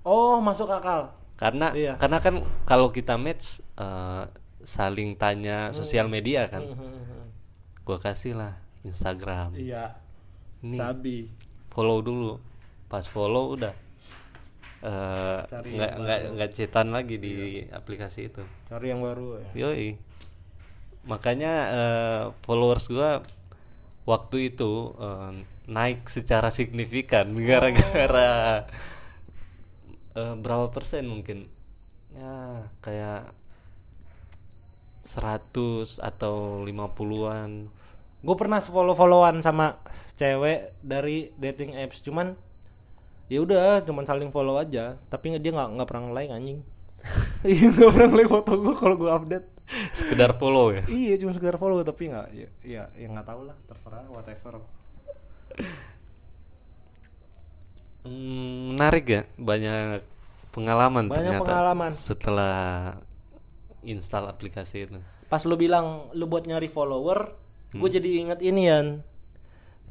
oh 0.01 0.41
masuk 0.41 0.65
akal 0.73 1.13
Karena 1.37 1.69
Iya. 1.77 1.93
karena 2.01 2.17
kan 2.17 2.41
kalau 2.65 2.89
kita 2.89 3.13
match 3.21 3.61
eh, 3.77 4.25
saling 4.65 5.13
tanya 5.21 5.69
sosial 5.69 6.09
media 6.09 6.49
kan. 6.49 6.65
Gua 7.85 8.01
kasih 8.01 8.33
lah 8.33 8.57
Instagram. 8.81 9.53
iya. 9.57 9.97
Nih. 10.61 10.77
sabi. 10.77 11.17
follow 11.73 12.03
dulu. 12.05 12.37
Pas 12.85 13.07
follow 13.07 13.57
udah 13.57 13.73
eh, 14.81 15.39
Cari 15.45 15.69
nggak 15.77 15.93
nggak 16.01 16.19
nggak 16.37 16.51
cetan 16.53 16.93
lagi 16.93 17.15
di 17.17 17.65
aplikasi 17.69 18.29
itu. 18.29 18.43
Cari 18.69 18.93
yang 18.93 19.01
baru 19.01 19.41
ya. 19.41 19.49
Yoi. 19.69 19.97
Makanya 21.05 21.53
eh, 21.73 22.23
followers 22.45 22.85
gua 22.89 23.25
waktu 24.05 24.53
itu 24.53 24.93
eh, 24.97 25.31
naik 25.69 26.09
secara 26.09 26.49
signifikan 26.49 27.31
gara-gara 27.47 28.65
eh, 30.17 30.35
berapa 30.37 30.69
persen 30.73 31.09
mungkin? 31.09 31.47
Ya 32.11 32.67
kayak 32.83 33.31
100 35.07 35.99
atau 35.99 36.63
50-an 36.63 37.80
gue 38.21 38.35
pernah 38.37 38.61
follow 38.61 38.93
followan 38.93 39.41
sama 39.41 39.81
cewek 40.13 40.77
dari 40.85 41.33
dating 41.35 41.73
apps 41.73 42.05
cuman 42.05 42.37
ya 43.25 43.41
udah 43.41 43.81
cuman 43.81 44.05
saling 44.05 44.29
follow 44.29 44.59
aja. 44.59 44.93
Tapi 45.09 45.39
dia 45.39 45.51
nggak 45.51 45.69
nggak 45.79 45.87
pernah 45.89 46.13
like 46.13 46.29
anjing. 46.29 46.61
Iya 47.41 47.73
nggak 47.73 47.91
pernah 47.97 48.13
like 48.13 48.29
foto 48.29 48.53
gue 48.53 48.75
kalau 48.77 48.95
gue 48.95 49.09
update. 49.09 49.47
Sekedar 49.95 50.37
follow 50.37 50.69
ya? 50.69 50.85
Iya 50.85 51.17
cuma 51.17 51.33
sekedar 51.33 51.57
follow 51.57 51.81
tapi 51.81 52.11
nggak 52.11 52.27
ya 52.35 52.47
ya 52.61 52.83
ya 52.93 53.07
nggak 53.09 53.25
tahu 53.25 53.49
lah 53.49 53.57
terserah 53.65 54.05
whatever. 54.11 54.61
Hmm, 58.01 58.73
menarik 58.73 59.05
ya, 59.05 59.21
banyak 59.37 60.01
pengalaman 60.49 61.05
Banyak 61.05 61.37
ternyata 61.37 61.45
pengalaman. 61.45 61.91
setelah 61.93 62.55
install 63.81 64.25
aplikasi 64.29 64.89
itu. 64.89 64.97
pas 65.25 65.39
lu 65.47 65.55
bilang 65.55 66.11
lu 66.11 66.27
buat 66.27 66.43
nyari 66.43 66.67
follower 66.67 67.31
gue 67.71 67.89
jadi 67.91 68.09
inget 68.25 68.39
ini 68.43 68.61
Yan. 68.67 68.87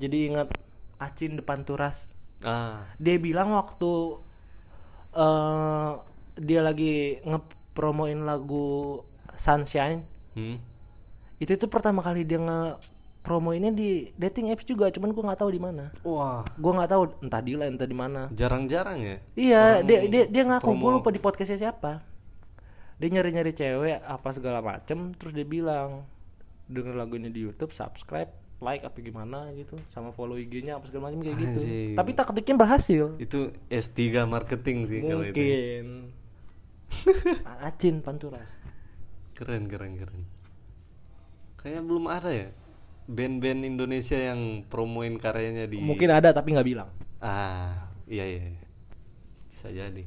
Jadi 0.01 0.17
inget 0.33 0.49
Acin 1.01 1.41
depan 1.41 1.65
turas. 1.65 2.13
Ah, 2.45 2.85
dia 3.01 3.17
bilang 3.17 3.57
waktu 3.57 4.21
eh 5.17 5.93
dia 6.41 6.61
lagi 6.61 7.21
ngepromoin 7.25 8.25
lagu 8.25 9.01
Sunshine. 9.37 10.05
Hmm? 10.37 10.61
itu 11.41 11.57
itu 11.57 11.67
pertama 11.73 12.05
kali 12.05 12.21
dia 12.29 12.37
ngepromoinnya 12.37 13.73
di 13.73 14.13
dating 14.13 14.53
apps 14.53 14.69
juga 14.69 14.93
cuman 14.93 15.17
gue 15.17 15.25
nggak 15.25 15.41
tahu 15.41 15.51
di 15.57 15.61
mana. 15.61 15.89
Wah, 16.05 16.45
gue 16.45 16.73
nggak 16.77 16.91
tahu 16.93 17.03
entah 17.25 17.41
di 17.41 17.57
line 17.57 17.81
entah 17.81 17.89
di 17.89 17.97
mana. 17.97 18.29
Jarang-jarang 18.29 19.01
ya. 19.01 19.17
iya 19.33 19.65
dia 19.81 20.05
dia 20.05 20.29
dia 20.29 20.43
ngaku 20.45 20.69
gue 20.69 20.77
promo. 20.85 20.97
lupa 21.01 21.09
di 21.09 21.21
podcastnya 21.21 21.57
siapa. 21.57 22.05
Dia 23.01 23.09
nyari 23.09 23.33
nyari 23.33 23.53
cewek 23.57 24.05
apa 24.05 24.29
segala 24.37 24.61
macem 24.61 25.17
terus 25.17 25.33
dia 25.33 25.49
bilang 25.49 26.05
denger 26.71 26.95
lagu 26.95 27.19
ini 27.19 27.29
di 27.29 27.43
YouTube 27.43 27.71
subscribe 27.71 28.31
like 28.61 28.85
atau 28.85 29.01
gimana 29.01 29.51
gitu 29.53 29.75
sama 29.89 30.13
follow 30.13 30.37
IG-nya 30.37 30.77
apa 30.77 30.87
segala 30.87 31.09
macam 31.09 31.21
kayak 31.21 31.39
gitu 31.39 31.61
Anjing. 31.61 31.97
tapi 31.97 32.11
taktiknya 32.13 32.57
berhasil 32.57 33.05
Itu 33.17 33.41
S3 33.67 33.99
marketing 34.25 34.79
sih 34.87 35.01
kalau 35.01 35.25
itu. 35.25 35.33
mungkin 35.35 35.85
Acin 37.65 38.01
Panturas 38.01 38.51
Keren, 39.33 39.65
keren, 39.67 39.97
keren. 39.97 40.23
Kayaknya 41.57 41.83
belum 41.83 42.05
ada 42.07 42.29
ya 42.29 42.49
band-band 43.09 43.65
Indonesia 43.65 44.15
yang 44.15 44.63
promoin 44.69 45.17
karyanya 45.17 45.65
di 45.65 45.81
mungkin 45.81 46.13
ada 46.13 46.31
tapi 46.31 46.53
nggak 46.53 46.69
bilang 46.69 46.89
Ah, 47.19 47.89
iya 48.05 48.25
iya. 48.25 48.43
iya. 48.49 48.65
Bisa 49.49 49.69
jadi. 49.69 50.05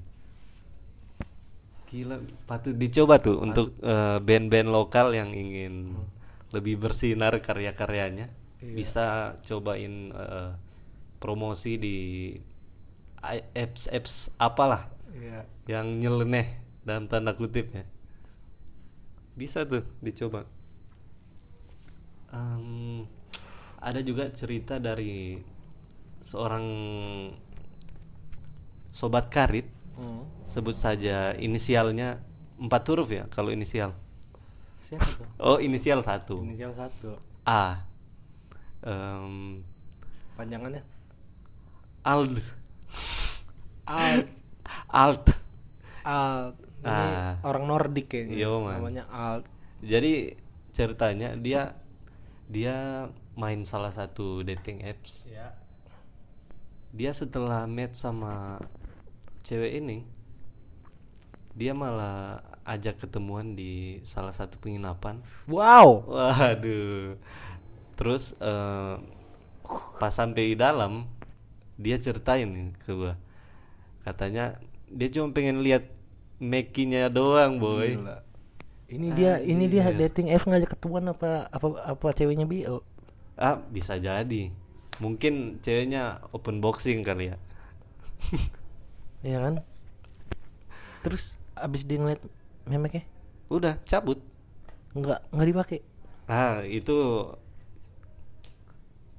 Gila, 1.86 2.18
patut 2.46 2.74
dicoba 2.74 3.22
tuh 3.22 3.38
untuk 3.38 3.78
eh, 3.82 4.18
band-band 4.18 4.70
lokal 4.70 5.14
yang 5.14 5.30
ingin 5.30 5.94
lebih 6.54 6.78
bersinar 6.80 7.34
karya-karyanya. 7.42 8.30
Bisa 8.64 9.36
cobain 9.44 10.14
eh, 10.14 10.52
promosi 11.20 11.76
di 11.76 11.98
i- 13.20 13.48
apps-apps 13.56 14.32
apalah 14.38 14.88
Iya. 15.12 15.44
yang 15.68 16.00
nyeleneh 16.00 16.48
dalam 16.84 17.08
tanda 17.08 17.36
kutip 17.36 17.74
ya. 17.74 17.84
Bisa 19.34 19.66
tuh 19.66 19.84
dicoba. 20.00 20.46
Em, 22.34 23.06
ada 23.78 24.00
juga 24.02 24.30
cerita 24.32 24.78
dari 24.78 25.38
seorang 26.24 26.66
sobat 28.94 29.28
karit 29.30 29.68
Hmm. 29.94 30.26
sebut 30.50 30.74
saja 30.74 31.38
inisialnya 31.38 32.18
empat 32.58 32.82
huruf 32.90 33.14
ya 33.14 33.30
kalau 33.30 33.54
inisial 33.54 33.94
siapa 34.94 35.10
tuh? 35.18 35.28
Oh 35.42 35.58
inisial 35.58 36.00
satu. 36.00 36.46
Inisial 36.46 36.72
satu. 36.72 37.18
A. 37.44 37.82
Em, 38.82 39.60
panjangannya? 40.34 40.84
Ald. 42.04 42.38
Alt 43.84 44.28
Alt 44.88 45.26
Alt 46.04 46.56
ini 46.84 46.88
Ah. 46.88 47.40
orang 47.44 47.64
Nordik 47.66 48.12
kayaknya 48.12 48.36
Iya, 48.44 48.52
man. 48.60 48.80
namanya 48.80 49.04
Alt 49.08 49.48
jadi 49.80 50.36
ceritanya 50.72 51.36
dia 51.36 51.76
dia 52.48 53.08
main 53.34 53.64
salah 53.64 53.92
satu 53.92 54.44
dating 54.44 54.84
apps. 54.84 55.28
Ya 55.28 55.52
dia 56.94 57.10
setelah 57.10 57.66
match 57.66 57.98
sama 57.98 58.62
cewek 59.42 59.82
ini 59.82 60.06
dia 61.54 61.74
malah 61.74 62.40
ajak 62.64 63.04
ketemuan 63.04 63.60
di 63.60 64.00
salah 64.08 64.32
satu 64.32 64.56
penginapan 64.60 65.20
Wow. 65.52 66.08
Waduh. 66.08 67.20
Terus 68.00 68.34
eh, 68.40 68.96
pas 70.00 70.14
sampai 70.14 70.54
di 70.54 70.56
dalam 70.56 71.08
dia 71.76 72.00
ceritain 72.00 72.48
nih 72.48 72.68
ke 72.84 72.92
gua. 72.96 73.20
Katanya 74.04 74.60
dia 74.88 75.10
cuma 75.12 75.32
pengen 75.32 75.64
lihat 75.64 75.90
makinya 76.38 77.08
doang, 77.08 77.58
boy. 77.58 77.98
Ini 78.92 79.08
dia 79.16 79.42
ini 79.42 79.66
dia 79.66 79.90
dating 79.90 80.30
apps 80.30 80.46
ngajak 80.46 80.78
ketemuan 80.78 81.10
apa 81.10 81.50
apa 81.50 81.68
apa 81.82 82.08
ceweknya 82.14 82.46
bio. 82.46 82.86
Ah, 83.34 83.58
bisa 83.58 83.98
jadi. 83.98 84.54
Mungkin 85.02 85.64
ceweknya 85.66 86.22
open 86.30 86.62
boxing 86.62 87.02
kali 87.02 87.34
ya. 87.34 87.38
Iya 89.26 89.38
kan? 89.40 89.56
Terus 91.04 91.40
abis 91.58 91.88
dia 91.88 91.98
ngeliat 91.98 92.22
memeknya 92.66 93.04
Udah, 93.48 93.78
cabut. 93.84 94.18
nggak 94.94 95.20
nggak 95.30 95.48
dipakai. 95.48 95.80
Ah, 96.26 96.62
itu 96.62 97.28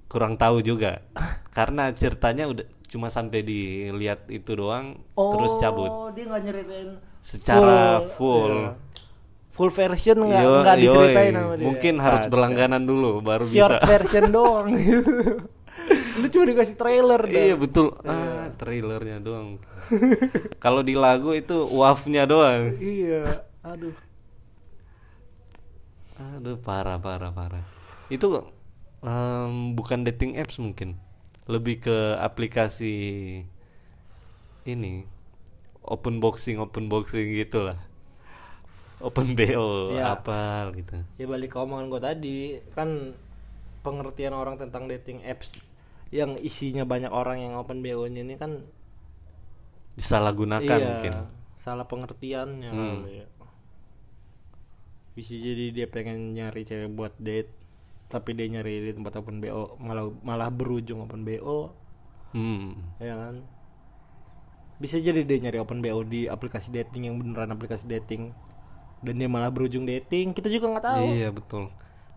kurang 0.07 0.35
tahu 0.35 0.61
juga. 0.61 1.03
Karena 1.51 1.91
ceritanya 1.91 2.47
udah 2.47 2.67
cuma 2.87 3.11
sampai 3.11 3.43
dilihat 3.43 4.27
itu 4.29 4.55
doang 4.55 5.03
terus 5.15 5.59
cabut. 5.59 5.91
Oh, 5.91 6.09
dia 6.11 6.25
nggak 6.25 6.43
nyeritain 6.43 6.89
Secara 7.19 8.05
full. 8.07 8.55
iya. 8.71 8.73
full 9.51 9.71
version 9.71 10.19
nggak 10.19 10.43
nggak 10.43 10.77
yoi. 10.77 10.83
diceritain 10.83 11.33
sama 11.33 11.55
dia. 11.55 11.65
Mungkin 11.65 11.95
harus 11.99 12.21
Kacau. 12.21 12.31
berlangganan 12.35 12.83
dulu 12.83 13.11
baru 13.21 13.45
short 13.47 13.79
bisa. 13.79 13.87
version 13.87 14.25
doang. 14.37 14.67
Lu 16.25 16.33
cuma 16.33 16.49
dikasih 16.49 16.77
trailer 16.81 17.21
dah. 17.21 17.37
Iya 17.37 17.55
betul. 17.61 17.93
Ah, 18.01 18.49
trailernya 18.57 19.21
doang. 19.21 19.61
Kalau 20.65 20.81
di 20.81 20.97
lagu 20.97 21.37
itu 21.37 21.53
wafnya 21.69 22.25
doang. 22.25 22.73
Iya. 22.81 23.45
Aduh. 23.61 23.93
Aduh 26.17 26.57
parah 26.57 26.97
parah 26.97 27.29
parah. 27.29 27.61
Itu 28.09 28.49
em, 29.05 29.77
bukan 29.77 30.09
dating 30.09 30.41
apps 30.41 30.57
mungkin. 30.57 30.97
Lebih 31.45 31.85
ke 31.85 31.97
aplikasi 32.17 32.95
ini 34.65 35.05
open 35.85 36.25
boxing 36.25 36.57
open 36.57 36.89
boxing 36.89 37.37
gitulah. 37.37 37.77
Open 39.05 39.37
BO 39.37 39.93
Iya. 39.93 40.17
apa 40.17 40.73
gitu. 40.73 41.05
Ya 41.21 41.29
balik 41.29 41.53
ke 41.53 41.61
omongan 41.61 41.93
gue 41.93 42.01
tadi 42.01 42.37
kan 42.73 43.13
pengertian 43.85 44.33
orang 44.33 44.57
tentang 44.57 44.89
dating 44.89 45.21
apps 45.21 45.61
yang 46.15 46.39
isinya 46.39 46.87
banyak 46.87 47.11
orang 47.11 47.43
yang 47.43 47.53
open 47.59 47.83
BO-nya 47.83 48.23
ini 48.23 48.39
kan 48.39 48.63
Disalahgunakan 49.95 50.79
iya, 50.79 50.87
mungkin. 50.87 51.13
salah 51.59 51.87
pengertiannya 51.87 52.71
Hmm. 52.71 52.99
ya. 53.09 53.27
Bisa 55.15 55.35
jadi 55.39 55.71
dia 55.71 55.87
pengen 55.87 56.35
nyari 56.35 56.67
cewek 56.67 56.91
buat 56.93 57.15
date 57.19 57.51
tapi 58.11 58.31
dia 58.35 58.47
nyari 58.47 58.85
di 58.85 58.93
tempat 58.95 59.19
open 59.19 59.43
BO 59.43 59.75
malah 59.83 60.07
malah 60.23 60.51
berujung 60.51 61.03
open 61.03 61.27
BO 61.27 61.73
Hmm. 62.35 62.75
ya 62.99 63.15
kan 63.15 63.43
bisa 64.77 64.99
jadi 64.99 65.23
dia 65.23 65.39
nyari 65.41 65.59
open 65.59 65.79
BO 65.79 66.03
di 66.03 66.27
aplikasi 66.27 66.71
dating 66.71 67.07
yang 67.07 67.17
beneran 67.19 67.51
aplikasi 67.51 67.87
dating 67.87 68.35
dan 69.03 69.15
dia 69.19 69.27
malah 69.27 69.51
berujung 69.51 69.87
dating 69.87 70.31
kita 70.31 70.51
juga 70.51 70.67
nggak 70.75 70.85
tahu 70.85 71.07
Iya 71.07 71.29
betul. 71.31 71.71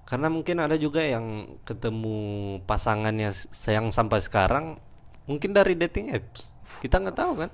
Karena 0.07 0.31
mungkin 0.31 0.55
ada 0.57 0.79
juga 0.79 1.03
yang 1.03 1.59
ketemu 1.67 2.15
pasangannya 2.63 3.27
s- 3.27 3.51
yang 3.67 3.91
sampai 3.91 4.23
sekarang 4.23 4.79
mungkin 5.27 5.51
dari 5.51 5.75
dating 5.75 6.15
apps. 6.15 6.55
Kita 6.79 6.97
nggak 6.97 7.17
tahu 7.17 7.33
kan? 7.37 7.51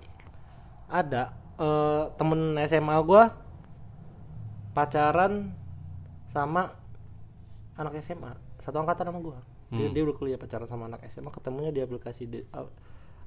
ada. 0.85 1.33
Eh, 1.57 2.03
temen 2.17 2.53
SMA 2.61 2.93
gua 3.01 3.33
pacaran 4.73 5.53
sama 6.29 6.73
anak 7.73 7.97
SMA 8.01 8.33
satu 8.61 8.77
angkatan 8.77 9.09
sama 9.09 9.19
dia, 9.19 9.41
Hmm. 9.73 9.89
dia 9.91 10.01
udah 10.05 10.15
kuliah 10.15 10.37
pacaran 10.37 10.69
sama 10.69 10.85
anak 10.85 11.01
SMA 11.09 11.29
ketemunya 11.29 11.73
di 11.73 11.81
aplikasi 11.81 12.29
de- 12.29 12.45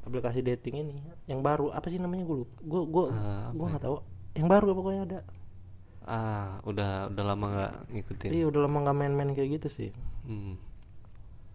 aplikasi 0.03 0.41
dating 0.41 0.77
ini. 0.81 0.95
Yang 1.27 1.41
baru 1.43 1.67
apa 1.75 1.87
sih 1.91 1.99
namanya? 1.99 2.23
Lupa. 2.25 2.55
Gua 2.63 2.83
gua 2.87 3.05
Ah, 3.11 3.51
gua 3.51 3.67
nggak 3.75 3.83
tahu. 3.83 3.97
Yang 4.33 4.49
baru 4.49 4.67
pokoknya 4.73 5.03
ada 5.05 5.19
Ah, 6.07 6.63
udah 6.63 7.11
udah 7.11 7.25
lama 7.25 7.47
nggak 7.49 7.75
ngikutin. 7.91 8.31
iya 8.31 8.45
udah 8.45 8.61
lama 8.63 8.79
nggak 8.81 8.97
main-main 8.97 9.31
kayak 9.33 9.59
gitu 9.59 9.69
sih 9.69 9.91
Hmm. 10.23 10.55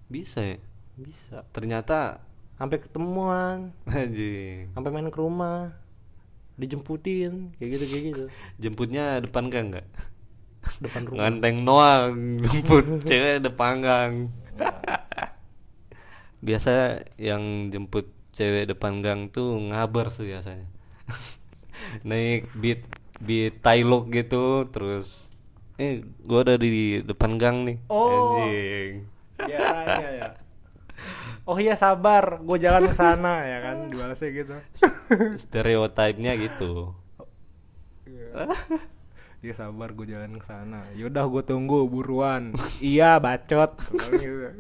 Bisa 0.07 0.43
ya. 0.45 0.57
bisa 0.93 1.47
Ternyata 1.49 2.19
sampai 2.55 2.77
ketemuan 2.77 3.71
anjing. 3.85 4.67
sampai 4.69 4.89
main 4.89 5.07
ke 5.07 5.17
rumah 5.17 5.71
dijemputin 6.53 7.55
kayak 7.55 7.69
gitu 7.73 7.85
kayak 7.85 8.03
gitu 8.05 8.23
Jemputnya 8.61 9.19
depan 9.19 9.47
gang 9.47 9.71
nggak? 9.71 9.87
depan 10.77 11.01
rumah 11.03 11.17
Nganteng 11.17 11.57
doang 11.63 12.11
jemput 12.41 12.85
cewek 13.09 13.41
depan 13.41 13.73
gang. 13.79 14.13
Biasa 16.39 16.71
yang 17.15 17.69
jemput 17.69 18.05
cewek 18.31 18.67
depan 18.67 18.99
gang 18.99 19.27
tuh 19.27 19.57
ngabar 19.63 20.09
sih 20.09 20.25
biasanya. 20.25 20.67
Naik 22.03 22.49
beat 22.53 22.81
beat 23.21 23.61
Tailok 23.61 24.09
gitu 24.09 24.67
terus 24.73 25.29
eh 25.77 26.05
gua 26.25 26.45
ada 26.45 26.57
di 26.57 27.01
depan 27.01 27.37
gang 27.41 27.65
nih. 27.65 27.77
Oh. 27.89 28.37
Anjing. 28.37 29.07
ya 29.41 29.57
ya 29.97 30.09
ya 30.21 30.29
oh 31.49 31.57
iya 31.57 31.73
sabar 31.73 32.37
gue 32.41 32.57
jalan 32.61 32.85
ke 32.85 32.95
sana 32.95 33.41
ya 33.41 33.57
kan 33.65 33.77
dibalasnya 33.89 34.29
gitu 34.29 34.55
Stereotipnya 35.41 36.37
gitu. 36.37 36.93
Iya 39.41 39.57
sabar 39.57 39.89
gue 39.97 40.05
jalan 40.05 40.37
ke 40.37 40.45
sana. 40.45 40.85
Yaudah 40.93 41.25
gue 41.25 41.41
tunggu 41.41 41.89
buruan. 41.89 42.53
iya 42.77 43.17
bacot. 43.17 43.73
Gitu. 44.13 44.53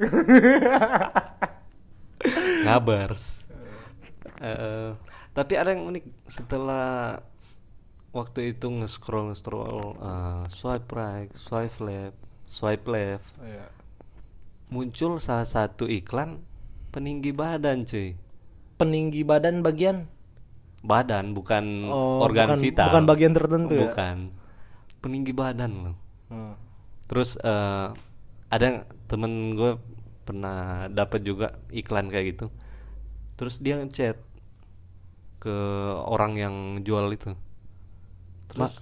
ngabars 2.65 3.45
Eh, 4.41 4.89
tapi 5.37 5.53
ada 5.53 5.69
yang 5.69 5.85
unik 5.85 6.05
setelah 6.25 7.21
waktu 8.11 8.51
itu 8.51 8.67
nge-scroll 8.67 9.31
nge-scroll 9.31 9.95
eh, 9.97 10.43
swipe 10.47 10.91
right 10.91 11.31
swipe 11.31 11.77
left 11.79 12.17
swipe 12.43 12.85
left. 12.85 13.39
Iya. 13.39 13.67
muncul 14.67 15.19
salah 15.19 15.43
satu 15.43 15.83
iklan 15.83 16.39
peninggi 16.91 17.31
badan 17.31 17.83
cuy. 17.83 18.15
Peninggi 18.75 19.23
badan 19.23 19.59
bagian? 19.59 20.07
Badan 20.81 21.35
bukan 21.35 21.87
Oh, 21.87 22.23
organ 22.23 22.55
bukan- 22.55 22.63
vital. 22.63 22.87
bukan 22.87 23.05
bagian 23.05 23.33
tertentu 23.35 23.73
ya? 23.75 23.81
bukan. 23.85 24.17
Peninggi 24.99 25.31
badan 25.31 25.71
loh. 25.89 25.95
Hmm. 26.27 26.55
terus 27.03 27.35
eh, 27.37 27.87
ada 28.47 28.67
temen 29.05 29.59
gue 29.59 29.75
pernah 30.23 30.87
dapat 30.87 31.19
juga 31.21 31.59
iklan 31.67 32.07
kayak 32.07 32.25
gitu. 32.31 32.47
Terus 33.35 33.59
dia 33.59 33.75
ngechat 33.75 34.15
ke 35.37 35.55
orang 36.01 36.33
yang 36.35 36.55
jual 36.79 37.11
itu 37.11 37.35
Mak, 38.57 38.73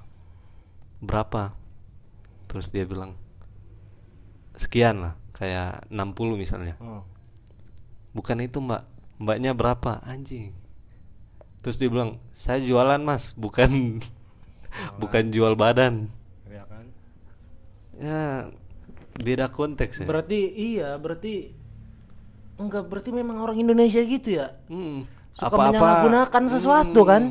berapa 1.00 1.54
terus 2.46 2.70
dia 2.70 2.84
bilang 2.84 3.14
sekian 4.54 5.00
lah 5.00 5.14
kayak 5.32 5.88
60 5.88 6.36
misalnya 6.36 6.76
Oh. 6.82 7.06
bukan 8.12 8.42
itu 8.42 8.60
mbak 8.60 8.84
mbaknya 9.18 9.52
berapa 9.54 10.02
anjing 10.04 10.52
terus 11.60 11.78
dia 11.78 11.88
bilang 11.88 12.18
saya 12.32 12.60
jualan 12.60 13.00
mas 13.00 13.32
bukan 13.34 14.00
bukan 15.02 15.24
jual 15.30 15.54
badan 15.54 16.10
Ya 16.48 16.64
kan? 16.66 16.86
ya 17.96 18.24
beda 19.16 19.48
konteks 19.48 20.02
ya 20.02 20.08
Berarti 20.08 20.40
iya, 20.50 20.96
berarti 20.96 21.52
enggak 22.56 22.88
berarti 22.88 23.10
memang 23.12 23.40
orang 23.40 23.56
Indonesia 23.58 24.00
gitu 24.00 24.36
ya. 24.36 24.52
Hmm, 24.68 25.04
Suka 25.32 25.56
menyalahgunakan 25.56 26.44
sesuatu 26.50 27.02
Hmm. 27.04 27.08
kan. 27.08 27.24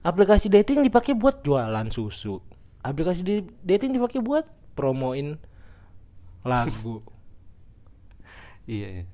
Aplikasi 0.00 0.48
dating 0.48 0.80
dipakai 0.80 1.12
buat 1.12 1.44
jualan 1.44 1.88
susu. 1.92 2.40
Aplikasi 2.80 3.20
di- 3.20 3.52
dating 3.60 3.92
dipakai 3.92 4.20
buat 4.24 4.48
promoin 4.72 5.36
lagu. 6.44 7.00
Iya. 8.70 9.02
iya. 9.02 9.04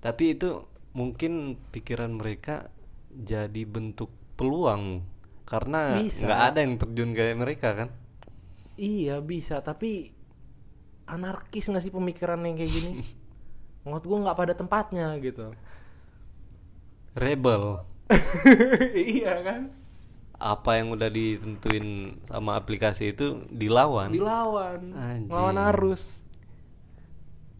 Tapi 0.00 0.32
itu 0.32 0.64
mungkin 0.96 1.60
pikiran 1.68 2.16
mereka 2.16 2.72
jadi 3.12 3.62
bentuk 3.68 4.08
peluang 4.40 5.04
karena 5.44 6.00
nggak 6.00 6.40
ada 6.54 6.58
yang 6.64 6.74
terjun 6.80 7.10
kayak 7.12 7.36
mereka 7.36 7.68
kan. 7.76 7.88
iya 8.80 9.20
bisa, 9.20 9.60
tapi 9.60 10.08
anarkis 11.04 11.68
nggak 11.68 11.84
sih 11.84 11.92
pemikiran 11.92 12.40
yang 12.40 12.56
kayak 12.56 12.72
gini? 12.72 12.90
Menurut 13.84 14.04
gua 14.08 14.18
nggak 14.24 14.38
pada 14.40 14.54
tempatnya 14.56 15.12
gitu. 15.20 15.52
Rebel. 17.14 17.82
Iya 18.96 19.32
kan? 19.42 19.60
Apa 20.40 20.80
yang 20.80 20.96
udah 20.96 21.12
ditentuin 21.12 22.16
sama 22.24 22.56
aplikasi 22.56 23.12
itu 23.12 23.44
dilawan. 23.52 24.08
Dilawan, 24.08 24.80
Anjing. 24.96 25.28
lawan 25.28 25.56
arus. 25.74 26.08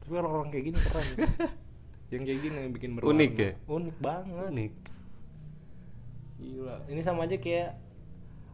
Tapi 0.00 0.14
orang-orang 0.16 0.48
kayak 0.48 0.64
gini 0.72 0.78
keren. 0.80 1.08
yang 2.14 2.22
kayak 2.26 2.40
gini 2.40 2.56
yang 2.56 2.72
bikin 2.72 2.90
berwarna. 2.96 3.12
Unik 3.14 3.32
ya? 3.36 3.52
Unik 3.68 3.96
banget. 4.00 4.48
Unik. 4.50 4.72
Gila. 6.40 6.76
Ini 6.88 7.00
sama 7.04 7.28
aja 7.28 7.36
kayak 7.36 7.70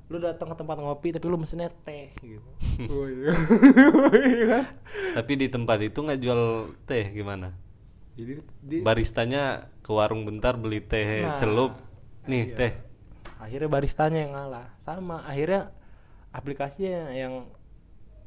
lu 0.07 0.23
datang 0.23 0.55
ke 0.55 0.57
tempat 0.63 0.79
ngopi 0.79 1.11
tapi 1.11 1.27
lu 1.27 1.35
mesennya 1.35 1.67
teh 1.83 2.15
gitu 2.23 2.47
oh 2.95 3.07
iya 3.11 3.35
Iya 4.31 4.45
kan? 4.47 4.65
Tapi 5.19 5.33
di 5.35 5.47
tempat 5.51 5.83
itu 5.83 5.99
nggak 5.99 6.21
jual 6.23 6.43
teh 6.87 7.11
gimana? 7.11 7.59
Jadi 8.17 8.33
di- 8.59 8.81
Baristanya 8.81 9.43
ke 9.79 9.91
warung 9.91 10.25
bentar 10.25 10.57
beli 10.57 10.81
teh 10.81 11.23
Nah, 11.23 11.37
celup. 11.37 11.77
Nih 12.25 12.51
iya. 12.51 12.57
teh. 12.57 12.73
akhirnya 13.37 13.69
baristanya 13.69 14.19
yang 14.19 14.33
ngalah 14.33 14.67
sama 14.81 15.21
akhirnya 15.23 15.71
aplikasinya 16.33 17.13
yang 17.13 17.47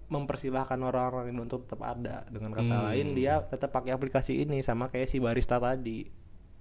mempersilahkan 0.07 0.77
orang-orang 0.79 1.29
ini 1.29 1.39
untuk 1.39 1.65
tetap 1.65 1.81
ada 1.83 2.25
dengan 2.27 2.49
kata 2.51 2.65
Hmm. 2.71 2.85
lain 2.87 3.07
dia 3.13 3.41
tetap 3.43 3.69
pakai 3.69 3.91
aplikasi 3.91 4.39
ini 4.39 4.61
sama 4.61 4.87
kayak 4.87 5.05
si 5.05 5.17
barista 5.17 5.57
tadi 5.57 6.05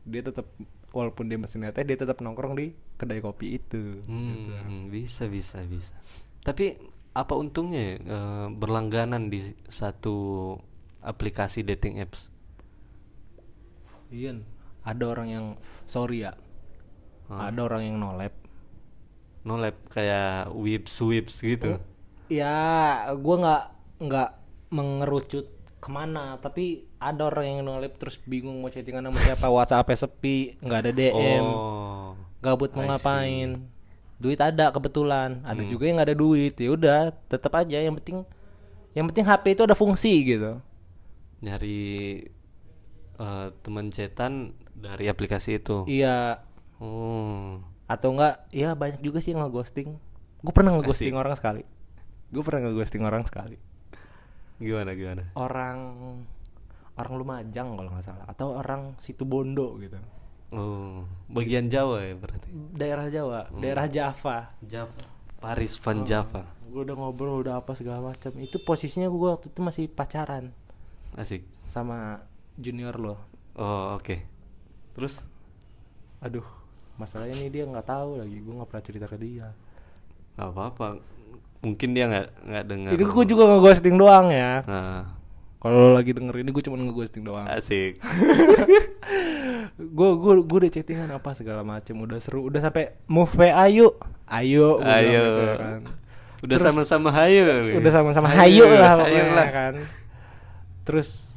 dia 0.02 0.22
tetap 0.22 0.48
walaupun 0.88 1.28
dia 1.28 1.36
mesinnya 1.36 1.70
teh 1.70 1.80
dia 1.82 1.94
tetap 1.94 2.18
nongkrong 2.18 2.52
di 2.54 2.66
kedai 2.94 3.20
kopi 3.20 3.46
itu 3.54 4.00
gitu. 4.00 4.08
Hmm, 4.08 4.88
bisa 4.88 5.28
bisa 5.28 5.60
bisa. 5.62 5.92
Tapi 6.40 6.76
apa 7.10 7.34
untungnya 7.34 7.80
ya, 7.80 7.96
eh, 7.98 8.46
berlangganan 8.50 9.28
di 9.28 9.40
satu 9.64 10.56
aplikasi 11.00 11.60
dating 11.62 12.00
apps? 12.00 12.32
Iya, 14.08 14.40
ada 14.82 15.04
orang 15.04 15.28
yang 15.28 15.46
sorry 15.84 16.24
ya, 16.24 16.32
ada 17.28 17.60
orang 17.60 17.82
yang 17.84 17.96
nolep. 18.00 18.32
Nolep 19.44 19.76
kayak 19.88 20.48
whips 20.52 20.96
whips 21.00 21.40
gitu. 21.40 21.76
Ya, 22.28 22.56
gua 23.16 23.36
nggak 23.40 23.64
nggak 24.04 24.30
mengerucut 24.68 25.46
ke 25.78 25.88
mana, 25.88 26.36
tapi 26.36 26.84
ada 26.98 27.30
orang 27.30 27.46
yang 27.46 27.60
nolep 27.64 27.96
terus 27.96 28.18
bingung 28.20 28.58
mau 28.58 28.68
chattingan 28.68 29.06
sama 29.08 29.18
siapa, 29.20 29.46
WhatsApp 29.54 29.88
sepi, 29.94 30.58
nggak 30.58 30.80
ada 30.84 30.90
DM, 30.92 31.44
Oh. 31.44 32.16
gabut 32.40 32.72
mau 32.74 32.84
ngapain. 32.84 33.62
Duit 34.18 34.40
ada 34.42 34.74
kebetulan, 34.74 35.38
ada 35.46 35.62
juga 35.62 35.86
yang 35.86 36.02
nggak 36.02 36.08
ada 36.10 36.18
duit. 36.18 36.54
Ya 36.58 36.74
udah, 36.74 37.00
tetap 37.30 37.54
aja 37.54 37.78
yang 37.78 37.94
penting 38.02 38.26
yang 38.90 39.06
penting 39.06 39.22
HP 39.22 39.54
itu 39.54 39.62
ada 39.62 39.78
fungsi 39.78 40.10
gitu. 40.26 40.58
Nyari 41.38 41.78
eh, 43.18 43.48
teman 43.60 43.88
cetan 43.88 44.32
dari 44.72 45.06
aplikasi 45.06 45.58
itu. 45.58 45.82
Iya, 45.84 46.42
Oh. 46.78 47.58
atau 47.84 48.12
enggak 48.12 48.46
ya 48.48 48.70
banyak 48.72 49.00
juga 49.00 49.18
sih 49.18 49.32
yang 49.32 49.42
ngeghosting 49.42 49.98
gue 50.38 50.52
pernah 50.52 50.70
ngeghosting 50.72 51.10
orang 51.10 51.34
sekali 51.34 51.66
gue 52.28 52.38
pernah 52.40 52.60
ngeghosting 52.62 53.02
orang 53.02 53.24
sekali 53.24 53.58
Gimana 54.56 54.92
gimana? 54.92 55.24
orang 55.34 55.78
orang 56.94 57.12
Lumajang 57.14 57.74
kalau 57.74 57.90
nggak 57.90 58.04
salah 58.04 58.26
atau 58.26 58.54
orang 58.54 58.94
situ 58.98 59.24
Bondo 59.24 59.74
gitu 59.78 59.98
Oh, 60.48 61.02
bagian 61.26 61.66
Jawa 61.66 62.00
ya 62.02 62.14
berarti. 62.14 62.46
daerah 62.72 63.08
Jawa 63.08 63.50
daerah 63.52 63.84
Java 63.86 64.48
Java. 64.62 65.02
Paris 65.38 65.74
Van 65.76 65.98
Java. 66.02 66.42
gue 66.62 66.80
udah 66.80 66.94
ngobrol 66.94 67.40
udah 67.40 67.58
apa 67.58 67.72
segala 67.72 68.04
macam 68.06 68.30
itu 68.36 68.56
posisinya 68.58 69.06
gue 69.06 69.28
waktu 69.28 69.48
itu 69.48 69.58
masih 69.58 69.84
pacaran 69.88 70.52
Asik. 71.12 71.42
sama 71.66 72.22
junior 72.58 72.94
lo 72.98 73.16
Oh, 73.58 73.98
oke. 73.98 74.22
Terus 74.94 75.26
aduh 76.22 76.46
masalahnya 76.94 77.34
ini 77.42 77.50
dia 77.50 77.62
nggak 77.66 77.86
tahu 77.86 78.22
lagi 78.22 78.38
gue 78.38 78.54
nggak 78.54 78.68
pernah 78.70 78.84
cerita 78.86 79.06
ke 79.10 79.18
dia 79.18 79.50
nggak 80.38 80.48
apa-apa. 80.50 80.86
Mungkin 81.66 81.88
dia 81.90 82.06
nggak 82.06 82.26
nggak 82.46 82.64
dengar. 82.70 82.90
ini 82.94 83.02
gue 83.02 83.24
juga 83.26 83.42
ngeghosting 83.50 83.98
doang 83.98 84.30
ya 84.30 84.62
Nah, 84.62 85.10
kalau 85.58 85.90
lo 85.90 85.98
lagi 85.98 86.14
denger 86.14 86.38
ini 86.38 86.54
gue 86.54 86.62
cuma 86.62 86.78
ngeghosting 86.78 87.26
doang 87.26 87.50
asik. 87.50 87.98
gue 89.98 90.10
gue 90.22 90.34
gue 90.46 90.58
udah 90.62 90.70
chattingan 90.70 91.10
apa 91.10 91.34
segala 91.34 91.66
macem 91.66 91.98
udah 91.98 92.18
seru 92.22 92.46
udah 92.46 92.62
sampai 92.62 92.94
move 93.10 93.34
yuk 93.74 93.98
ayo 94.30 94.78
bilang 94.78 95.02
Ayo. 95.02 95.22
gitu 95.26 95.42
ya 95.42 95.54
kan. 95.58 95.80
Udah 96.38 96.58
sama-sama 96.62 97.10
hayo. 97.10 97.74
udah 97.74 97.90
sama-sama 97.90 98.30
hayo 98.30 98.70
lah 98.70 99.02
pokoknya 99.02 99.22
hayo 99.26 99.34
lah. 99.34 99.48
kan 99.50 99.74
terus 100.86 101.27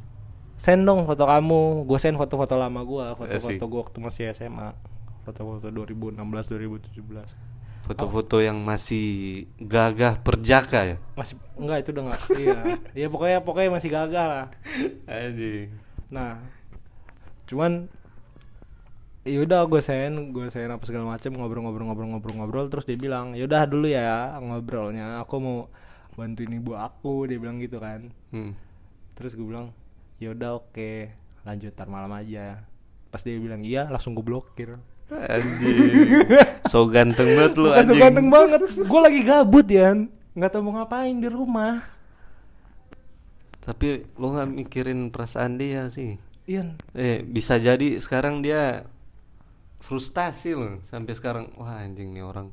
send 0.62 0.86
dong 0.86 1.02
foto 1.02 1.26
kamu 1.26 1.90
gue 1.90 1.98
send 1.98 2.14
foto-foto 2.14 2.54
lama 2.54 2.86
gue 2.86 3.04
foto-foto 3.18 3.64
gue 3.66 3.80
waktu 3.82 3.98
masih 3.98 4.24
SMA 4.30 4.70
foto-foto 5.26 5.66
2016 5.74 6.22
2017 6.22 7.50
Foto-foto 7.82 8.38
yang 8.38 8.62
masih 8.62 9.42
gagah 9.58 10.22
perjaka 10.22 10.86
ya. 10.86 10.96
masih 11.18 11.34
enggak 11.58 11.82
itu 11.82 11.90
udah 11.90 12.02
enggak 12.06 12.20
iya 12.38 12.60
ya 12.94 13.06
pokoknya 13.10 13.38
pokoknya 13.42 13.70
masih 13.74 13.90
gagal 13.90 14.26
lah 14.30 14.46
Anjing. 15.10 15.74
Nah, 16.12 16.38
cuman 17.48 17.90
yaudah 19.26 19.66
gue 19.66 19.82
send, 19.82 20.30
gue 20.30 20.46
send 20.52 20.70
apa 20.70 20.84
segala 20.86 21.10
macem 21.16 21.34
ngobrol-ngobrol-ngobrol-ngobrol-ngobrol 21.34 22.70
terus 22.70 22.86
dia 22.86 22.94
bilang 22.94 23.32
yaudah 23.32 23.66
dulu 23.66 23.90
ya 23.90 24.38
ngobrolnya, 24.38 25.24
aku 25.24 25.34
mau 25.42 25.58
bantuin 26.14 26.52
ibu 26.52 26.76
aku, 26.76 27.26
dia 27.26 27.40
bilang 27.40 27.56
gitu 27.58 27.80
kan. 27.80 28.12
Hmm. 28.30 28.52
Terus 29.16 29.32
gue 29.32 29.46
bilang 29.48 29.72
yaudah 30.22 30.62
oke 30.62 31.10
lanjut 31.42 31.74
tar 31.74 31.90
malam 31.90 32.12
aja. 32.14 32.62
Pas 33.10 33.20
dia 33.20 33.36
bilang 33.36 33.60
iya 33.60 33.90
langsung 33.90 34.14
gue 34.14 34.22
blokir. 34.22 34.72
Anjing. 35.12 36.24
so 36.72 36.88
ganteng 36.88 37.36
banget 37.36 37.54
lu 37.58 37.68
Bukan 37.68 37.84
so 37.88 37.92
anjing. 37.92 38.00
ganteng 38.00 38.28
banget, 38.32 38.60
gue 38.64 39.00
lagi 39.02 39.20
gabut 39.22 39.66
ya, 39.68 39.92
nggak 40.32 40.50
tahu 40.50 40.62
mau 40.64 40.80
ngapain 40.80 41.12
di 41.12 41.28
rumah. 41.28 41.84
Tapi 43.60 44.08
lu 44.16 44.26
nggak 44.32 44.48
mikirin 44.48 45.12
perasaan 45.12 45.60
dia 45.60 45.86
sih. 45.88 46.16
Ian, 46.48 46.74
Eh, 46.92 47.22
bisa 47.22 47.54
jadi 47.54 48.00
sekarang 48.00 48.40
dia 48.40 48.82
frustasi 49.78 50.54
loh 50.54 50.78
sampai 50.82 51.12
sekarang 51.12 51.50
wah 51.54 51.82
anjing 51.82 52.10
nih 52.10 52.22
orang 52.22 52.50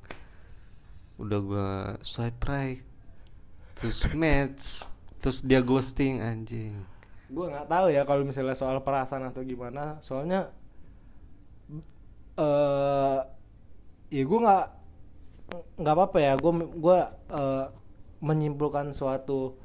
udah 1.16 1.40
gua 1.42 1.70
swipe 2.02 2.42
right 2.46 2.82
terus 3.74 4.02
match 4.12 4.90
terus 5.18 5.46
dia 5.46 5.62
ghosting 5.62 6.22
anjing 6.22 6.82
gue 7.30 7.46
nggak 7.46 7.70
tahu 7.70 7.88
ya 7.94 8.02
kalau 8.10 8.26
misalnya 8.26 8.58
soal 8.58 8.82
perasaan 8.82 9.30
atau 9.30 9.46
gimana. 9.46 10.02
Soalnya 10.02 10.50
eh 12.40 13.20
ya 14.10 14.24
gue 14.26 14.40
nggak 14.42 14.66
nggak 15.78 15.94
apa 15.94 16.04
apa 16.10 16.18
ya. 16.20 16.34
Gue 16.42 16.52
gue 16.66 17.00
eh, 17.30 17.66
menyimpulkan 18.20 18.92
suatu 18.92 19.56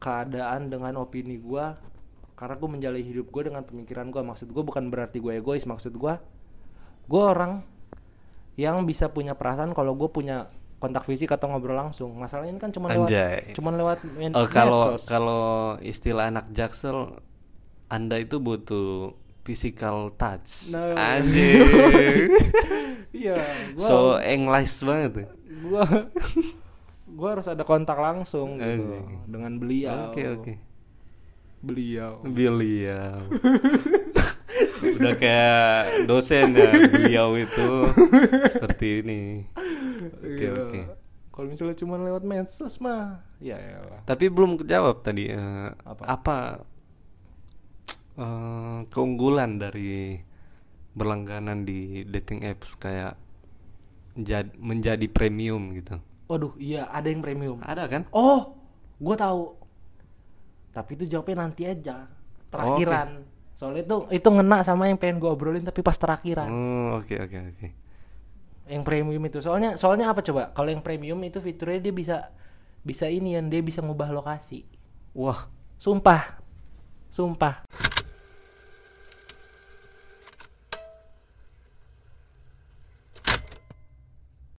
keadaan 0.00 0.70
dengan 0.72 0.96
opini 1.02 1.36
gue 1.38 1.64
karena 2.38 2.54
gue 2.54 2.70
menjalani 2.70 3.02
hidup 3.02 3.34
gue 3.34 3.50
dengan 3.50 3.66
pemikiran 3.66 4.14
gue 4.14 4.22
maksud 4.22 4.48
gue 4.50 4.64
bukan 4.64 4.88
berarti 4.88 5.20
gue 5.20 5.36
egois. 5.36 5.68
Maksud 5.68 5.92
gue 5.94 6.14
gue 7.08 7.22
orang 7.22 7.64
yang 8.58 8.82
bisa 8.88 9.12
punya 9.12 9.38
perasaan 9.38 9.70
kalau 9.70 9.94
gue 9.94 10.10
punya 10.10 10.50
kontak 10.78 11.02
fisik 11.06 11.34
atau 11.34 11.50
ngobrol 11.50 11.74
langsung. 11.74 12.14
Masalahnya 12.14 12.54
ini 12.54 12.60
kan 12.62 12.70
cuma 12.70 12.90
lewat 12.90 13.10
cuman 13.54 13.72
lewat 13.78 13.98
oh 14.34 14.46
kalau 14.46 14.94
medsos. 14.94 15.06
kalau 15.10 15.44
istilah 15.82 16.30
anak 16.30 16.46
jaksel 16.54 17.18
anda 17.90 18.16
itu 18.18 18.38
butuh 18.38 19.14
physical 19.42 20.14
touch. 20.14 20.72
Nah. 20.74 20.94
anjing. 20.96 22.30
Iya 23.08 23.40
gua 23.72 23.88
so 23.88 23.96
English 24.20 24.84
banget 24.84 25.32
gua 25.64 26.12
gua 27.08 27.28
harus 27.34 27.48
ada 27.48 27.64
kontak 27.64 27.96
langsung 27.96 28.60
gitu 28.60 29.00
dengan 29.24 29.56
beliau. 29.56 30.12
Oke 30.12 30.22
oke. 30.28 30.52
Beliau. 31.64 32.22
Beliau 32.22 33.26
udah 34.98 35.14
kayak 35.14 35.58
dosen 36.04 36.52
ya 36.52 36.70
beliau 36.92 37.32
itu. 37.34 37.68
Seperti 38.46 38.86
ini. 39.00 39.20
Oke 40.18 40.34
Iya. 40.36 40.52
oke. 40.58 40.80
Kalau 41.30 41.46
misalnya 41.46 41.76
cuma 41.76 41.94
lewat 41.96 42.22
medsos 42.22 42.76
mah 42.78 43.22
ya 43.38 43.54
ya 43.54 43.78
lah. 43.80 44.02
tapi 44.02 44.26
belum 44.26 44.58
kejawab 44.58 45.00
tadi 45.00 45.30
eh, 45.30 45.70
Apa? 45.86 46.02
apa, 46.02 46.36
eh, 48.18 48.78
keunggulan 48.90 49.56
dari 49.56 50.18
berlangganan 50.92 51.62
di 51.62 52.02
dating 52.04 52.42
apps 52.42 52.74
kayak 52.74 53.14
jad- 54.18 54.58
menjadi 54.58 55.06
premium 55.06 55.70
gitu? 55.72 56.02
Waduh 56.26 56.58
iya 56.58 56.90
ada 56.90 57.06
yang 57.06 57.22
premium. 57.22 57.62
Ada 57.62 57.86
kan? 57.86 58.02
Oh 58.10 58.58
gua 58.98 59.14
tahu. 59.14 59.54
Tapi 60.68 60.90
itu 60.94 61.04
jawabnya 61.08 61.46
nanti 61.46 61.62
aja 61.64 62.06
terakhiran 62.50 63.22
soalnya 63.58 63.82
itu 63.82 64.06
itu 64.14 64.28
ngena 64.30 64.62
sama 64.62 64.86
yang 64.86 64.94
pengen 65.02 65.18
gua 65.18 65.34
obrolin 65.34 65.66
tapi 65.66 65.82
pas 65.82 65.98
terakhiran. 65.98 66.46
Oh 66.46 67.02
oke 67.02 67.14
oke 67.18 67.38
oke. 67.54 67.66
Yang 68.70 68.82
premium 68.86 69.22
itu. 69.26 69.42
Soalnya 69.42 69.74
soalnya 69.74 70.14
apa 70.14 70.22
coba? 70.22 70.54
Kalau 70.54 70.70
yang 70.70 70.84
premium 70.84 71.18
itu 71.26 71.42
fiturnya 71.42 71.82
dia 71.82 71.90
bisa 71.90 72.16
bisa 72.86 73.10
ini 73.10 73.34
yang 73.34 73.50
dia 73.50 73.58
bisa 73.58 73.82
ngubah 73.82 74.14
lokasi. 74.14 74.62
Wah. 75.18 75.50
Sumpah. 75.82 76.38
Sumpah 77.10 77.66